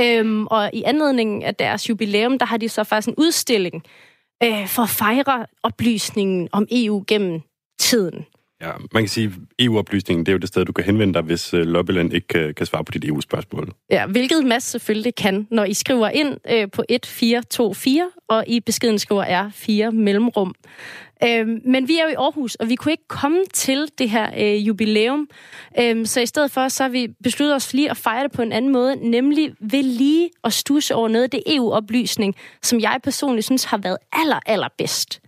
[0.00, 3.82] Øhm, og i anledning af deres jubilæum, der har de så faktisk en udstilling
[4.42, 7.40] øh, for at fejre oplysningen om EU gennem
[7.78, 8.26] tiden.
[8.60, 11.54] Ja, man kan sige, EU-oplysningen, det er jo det sted, du kan henvende dig, hvis
[11.54, 13.72] øh, Lobbyland ikke kan, kan svare på dit EU-spørgsmål.
[13.90, 18.98] Ja, hvilket Mads selvfølgelig kan, når I skriver ind øh, på 1424, og i beskeden
[18.98, 20.54] skriver R4 mellemrum.
[21.24, 24.30] Øh, men vi er jo i Aarhus, og vi kunne ikke komme til det her
[24.38, 25.28] øh, jubilæum.
[25.80, 28.42] Øh, så i stedet for, så har vi besluttet os lige at fejre det på
[28.42, 33.00] en anden måde, nemlig ved lige at stusse over noget af det EU-oplysning, som jeg
[33.04, 35.20] personligt synes har været aller, aller bedst,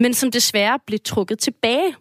[0.00, 1.94] men som desværre blev trukket tilbage.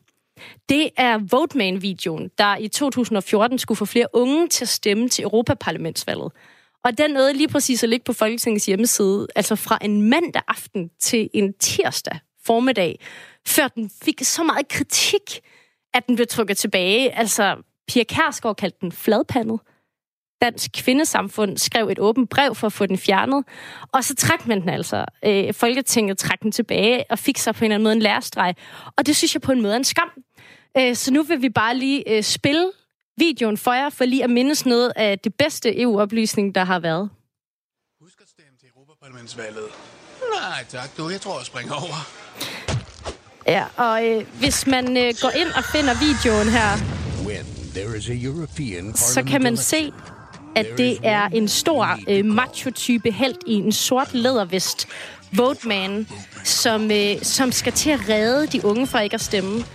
[0.69, 6.31] Det er Voteman-videoen, der i 2014 skulle få flere unge til at stemme til Europaparlamentsvalget.
[6.83, 10.89] Og den nåede lige præcis at ligge på Folketingets hjemmeside, altså fra en mandag aften
[10.99, 12.99] til en tirsdag formiddag,
[13.47, 15.41] før den fik så meget kritik,
[15.93, 17.11] at den blev trukket tilbage.
[17.17, 17.55] Altså,
[17.87, 19.59] Pia Kærsgaard kaldte den fladpandet.
[20.41, 23.45] Dansk Kvindesamfund skrev et åbent brev for at få den fjernet,
[23.91, 25.05] og så trak man den altså.
[25.25, 28.55] Øh, Folketinget trak den tilbage og fik sig på en eller anden måde en lærestreg.
[28.97, 30.11] Og det synes jeg på en måde er en skam.
[30.77, 32.71] Øh, så nu vil vi bare lige øh, spille
[33.17, 37.09] videoen for jer, for lige at mindes noget af det bedste EU-oplysning, der har været.
[39.01, 39.65] Parlamentsvalget.
[40.33, 41.09] Nej tak, du.
[41.09, 42.07] Jeg tror, jeg springer over.
[43.47, 47.01] Ja, og øh, hvis man øh, går ind og finder videoen her,
[47.75, 49.93] There is a European så kan man se,
[50.55, 54.87] at det er en stor øh, macho-type held i en sort lædervest,
[55.33, 56.07] Voteman,
[56.43, 59.65] som, øh, som skal til at redde de unge fra ikke at stemme.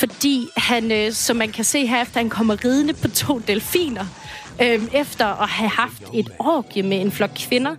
[0.00, 4.04] Fordi han, øh, som man kan se her, efter han kommer ridende på to delfiner,
[4.62, 7.76] øh, efter at have haft et orgie med en flok kvinder,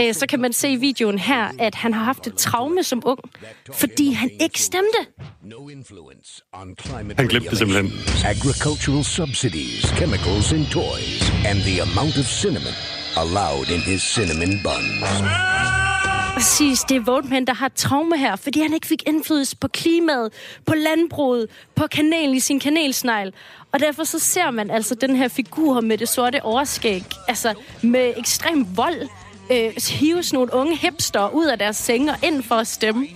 [0.00, 3.02] øh, så kan man se i videoen her, at han har haft et traume som
[3.04, 3.20] ung,
[3.72, 4.98] fordi han ikke stemte.
[7.16, 7.92] Han glemte det simpelthen.
[8.24, 12.74] Agricultural subsidies, chemicals in toys, and the amount of cinnamon
[13.16, 15.79] allowed in his cinnamon buns.
[16.34, 20.32] Præcis, det er Voteman, der har traume her, fordi han ikke fik indflydelse på klimaet,
[20.66, 23.32] på landbruget, på kanalen i sin kanelsnegl.
[23.72, 28.12] Og derfor så ser man altså den her figur med det sorte overskæg, altså med
[28.16, 29.08] ekstrem vold,
[29.52, 33.06] øh, hive nogle unge hipster ud af deres senge og ind for at stemme.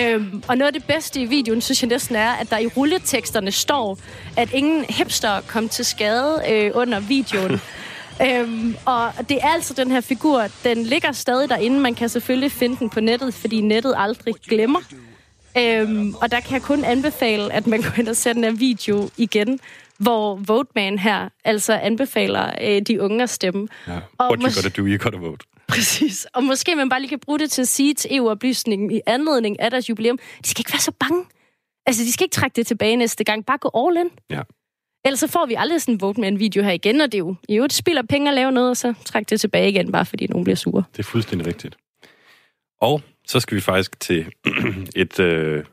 [0.00, 2.66] Øhm, og noget af det bedste i videoen, synes jeg næsten er, at der i
[2.66, 3.98] rulleteksterne står,
[4.36, 7.60] at ingen hipster kom til skade øh, under videoen.
[8.22, 11.80] Øhm, og det er altså den her figur, den ligger stadig derinde.
[11.80, 14.80] Man kan selvfølgelig finde den på nettet, fordi nettet aldrig glemmer.
[15.58, 18.52] Øhm, og der kan jeg kun anbefale, at man går ind og ser den her
[18.52, 19.60] video igen,
[19.98, 23.68] hvor Voteman her altså anbefaler øh, de unge at stemme.
[23.88, 23.98] Ja.
[24.18, 25.46] Og What you gotta do, you gotta vote.
[25.68, 26.26] Præcis.
[26.34, 29.60] Og måske man bare lige kan bruge det til at sige til EU-oplysningen i anledning
[29.60, 31.24] af deres jubilæum, de skal ikke være så bange.
[31.86, 33.46] Altså, de skal ikke trække det tilbage næste gang.
[33.46, 34.10] Bare gå all in.
[34.30, 34.42] Ja.
[35.04, 37.56] Ellers så får vi aldrig sådan en Voteman-video her igen, og det er jo, i
[37.56, 40.44] øvrigt spilder penge at lave noget, og så trække det tilbage igen, bare fordi nogen
[40.44, 40.82] bliver sure.
[40.92, 41.76] Det er fuldstændig rigtigt.
[42.80, 44.26] Og så skal vi faktisk til
[44.96, 45.64] et øh,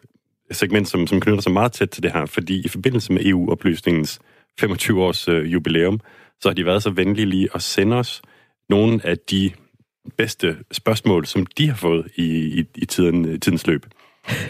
[0.52, 4.20] segment, som, som knytter sig meget tæt til det her, fordi i forbindelse med EU-oplysningens
[4.62, 6.00] 25-års øh, jubilæum,
[6.42, 8.22] så har de været så venlige lige at sende os
[8.70, 9.52] nogle af de
[10.18, 12.24] bedste spørgsmål, som de har fået i,
[12.60, 13.86] i, i tiden, øh, tidens løb,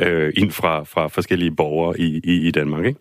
[0.01, 2.85] øh, ind fra, fra forskellige borgere i, i, i Danmark.
[2.85, 2.99] Ikke?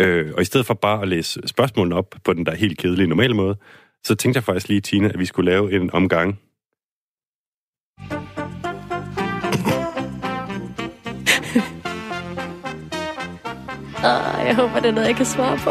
[0.00, 3.06] Øh, og i stedet for bare at læse spørgsmålene op på den der helt kedelige
[3.06, 3.56] normale måde,
[4.04, 6.38] så tænkte jeg faktisk lige, Tina, at vi skulle lave en omgang
[14.04, 15.70] Oh, jeg håber, det er noget, jeg kan svare på.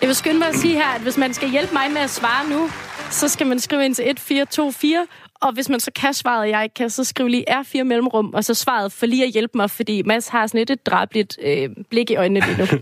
[0.00, 2.10] Jeg vil skynde mig at sige her, at hvis man skal hjælpe mig med at
[2.10, 2.70] svare nu,
[3.10, 5.06] så skal man skrive ind til 1424,
[5.42, 8.44] og hvis man så kan svaret, jeg ikke kan, så skriv lige R4 mellemrum, og
[8.44, 11.70] så svaret for lige at hjælpe mig, fordi Mads har sådan lidt et drabligt øh,
[11.90, 12.64] blik i øjnene lige nu.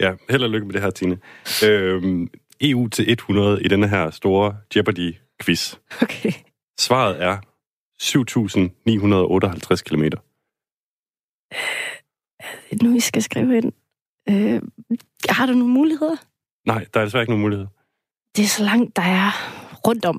[0.00, 1.18] Ja, held og lykke med det her, Tine.
[1.64, 2.28] Øhm,
[2.60, 5.76] EU til 100 i denne her store Jeopardy-quiz.
[6.02, 6.32] Okay.
[6.78, 7.36] Svaret er
[8.02, 10.04] 7.958 km.
[12.82, 13.72] Nu vi skal skrive ind.
[14.28, 14.62] Øh,
[15.28, 16.16] har du nogle muligheder?
[16.66, 17.66] Nej, der er desværre ikke nogen mulighed.
[18.36, 19.30] Det er så langt, der er
[19.86, 20.18] rundt om.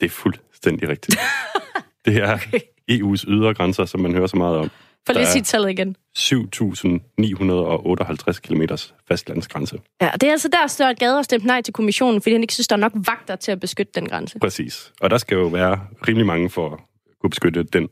[0.00, 0.10] Det er
[0.58, 1.18] fuldstændig rigtigt.
[2.04, 2.60] det er okay.
[2.90, 4.70] EU's ydre grænser, som man hører så meget om.
[5.06, 5.96] For lige at sige tallet igen.
[6.18, 8.62] 7.958 km
[9.08, 9.78] fastlandsgrænse.
[10.00, 12.54] Ja, det er altså der, Større Gade har stemt nej til kommissionen, fordi han ikke
[12.54, 14.38] synes, der er nok vagter til at beskytte den grænse.
[14.38, 14.92] Præcis.
[15.00, 16.78] Og der skal jo være rimelig mange for at
[17.20, 17.88] kunne beskytte den.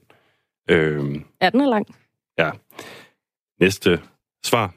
[0.70, 1.86] Øhm, Ja, den er lang.
[2.38, 2.50] ja.
[3.60, 4.00] Næste
[4.44, 4.74] svar.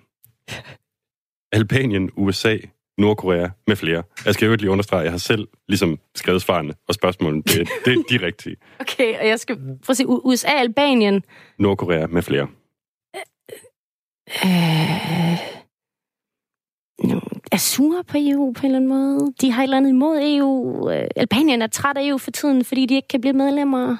[1.57, 2.57] Albanien, USA,
[2.99, 4.03] Nordkorea med flere.
[4.25, 7.41] Jeg skal jo lige understrege, at jeg har selv ligesom skrevet svarene og spørgsmålene.
[7.43, 8.55] Det, det er de rigtige.
[8.79, 11.23] Okay, og jeg skal prøve at U- USA, Albanien,
[11.59, 12.47] Nordkorea med flere.
[14.45, 15.39] øh,
[17.09, 17.21] nu,
[17.51, 19.33] er sure på EU på en eller anden måde.
[19.41, 20.89] De har et eller andet imod EU.
[20.91, 23.97] Øh, Albanien er træt af EU for tiden, fordi de ikke kan blive medlemmer.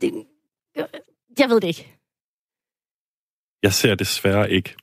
[0.00, 0.24] Det,
[0.78, 0.84] øh,
[1.38, 1.92] jeg ved det ikke.
[3.62, 4.74] Jeg ser desværre ikke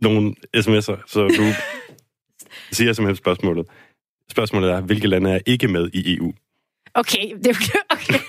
[0.00, 1.44] nogen sms'er, så du
[2.76, 3.66] siger simpelthen spørgsmålet.
[4.30, 6.32] Spørgsmålet er, hvilke lande er ikke med i EU?
[6.94, 7.54] Okay, det er
[7.90, 8.18] okay.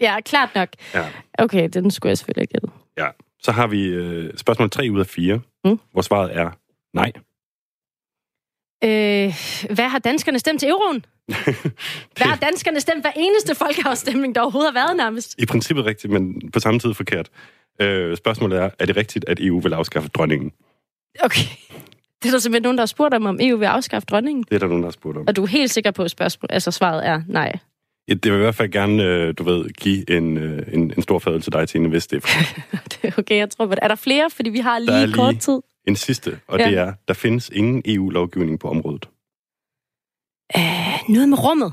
[0.00, 0.68] Ja, klart nok.
[0.94, 1.06] Ja.
[1.38, 2.70] Okay, den skulle jeg selvfølgelig have gættet.
[2.98, 3.06] Ja.
[3.42, 5.80] Så har vi øh, spørgsmål 3 ud af 4, mm.
[5.92, 6.50] hvor svaret er
[6.94, 7.12] nej.
[8.84, 9.34] Øh,
[9.74, 11.04] hvad har danskerne stemt til euroen?
[12.16, 15.34] Hvad har danskerne stemt hver eneste folkeafstemning, der overhovedet har været nærmest?
[15.38, 17.30] I princippet rigtigt, men på samme tid forkert.
[17.80, 20.52] Øh, spørgsmålet er, er det rigtigt, at EU vil afskaffe dronningen?
[21.24, 21.42] Okay.
[22.22, 24.44] Det er der simpelthen nogen, der har spurgt om, om EU vil afskaffe dronningen.
[24.48, 25.24] Det er der nogen, der har spurgt om.
[25.28, 27.58] Og du er helt sikker på, at spørgsmål, altså svaret er nej.
[28.08, 31.02] Ja, Det vil i hvert fald gerne, øh, du ved, give en, øh, en, en
[31.02, 32.24] stor fadøl til dig, Tine, hvis det
[33.02, 33.78] er okay, jeg tror på det.
[33.82, 34.30] Er der flere?
[34.30, 35.60] Fordi vi har lige, Der er lige kort tid.
[35.86, 36.68] en sidste, og ja.
[36.68, 39.08] det er, der findes ingen EU-lovgivning på området.
[40.56, 41.72] Øh, noget med rummet.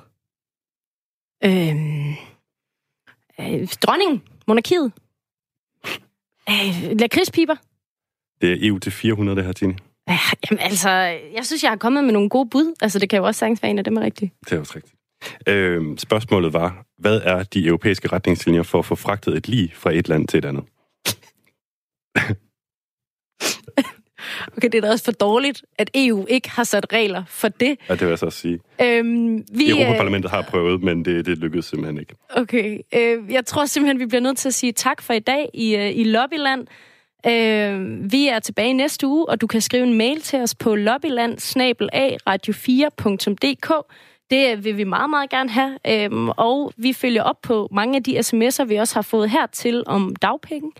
[1.45, 1.75] Øh,
[3.39, 4.23] øh, dronningen.
[4.47, 4.91] Monarkiet.
[6.49, 7.55] Øh, lakridspiber.
[8.41, 9.75] Det er EU til 400, det her, Tine.
[10.09, 10.15] Øh,
[10.51, 10.89] jamen altså,
[11.35, 12.75] jeg synes, jeg har kommet med nogle gode bud.
[12.81, 14.33] Altså, det kan jo også sagtens være en af dem er rigtigt.
[14.49, 14.93] Det er også rigtigt.
[15.47, 19.91] Øh, spørgsmålet var, hvad er de europæiske retningslinjer for at få fragtet et lig fra
[19.93, 20.63] et land til et andet?
[24.57, 27.77] Okay, det er da også for dårligt, at EU ikke har sat regler for det.
[27.89, 28.59] Ja, det vil jeg så også sige.
[28.81, 32.15] Øhm, vi, øh, Europaparlamentet har prøvet, men det, det lykkedes simpelthen ikke.
[32.29, 35.49] Okay, øh, jeg tror simpelthen, vi bliver nødt til at sige tak for i dag
[35.53, 36.67] i, øh, i Lobbyland.
[37.25, 40.75] Øh, vi er tilbage næste uge, og du kan skrive en mail til os på
[40.75, 41.37] lobbyland
[42.29, 43.93] radio4.dk.
[44.29, 45.77] Det vil vi meget, meget gerne have.
[45.87, 49.83] Øhm, og vi følger op på mange af de sms'er, vi også har fået hertil
[49.85, 50.71] om dagpenge.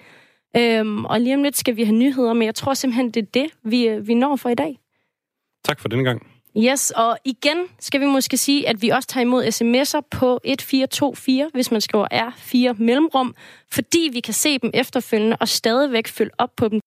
[0.58, 3.28] Øhm, og lige om lidt skal vi have nyheder, men jeg tror simpelthen, det er
[3.34, 4.80] det, vi, øh, vi når for i dag.
[5.64, 6.37] Tak for denne gang.
[6.64, 11.50] Yes, og igen skal vi måske sige, at vi også tager imod sms'er på 1424,
[11.54, 13.36] hvis man skriver R4 mellemrum,
[13.72, 16.80] fordi vi kan se dem efterfølgende og stadigvæk følge op på dem.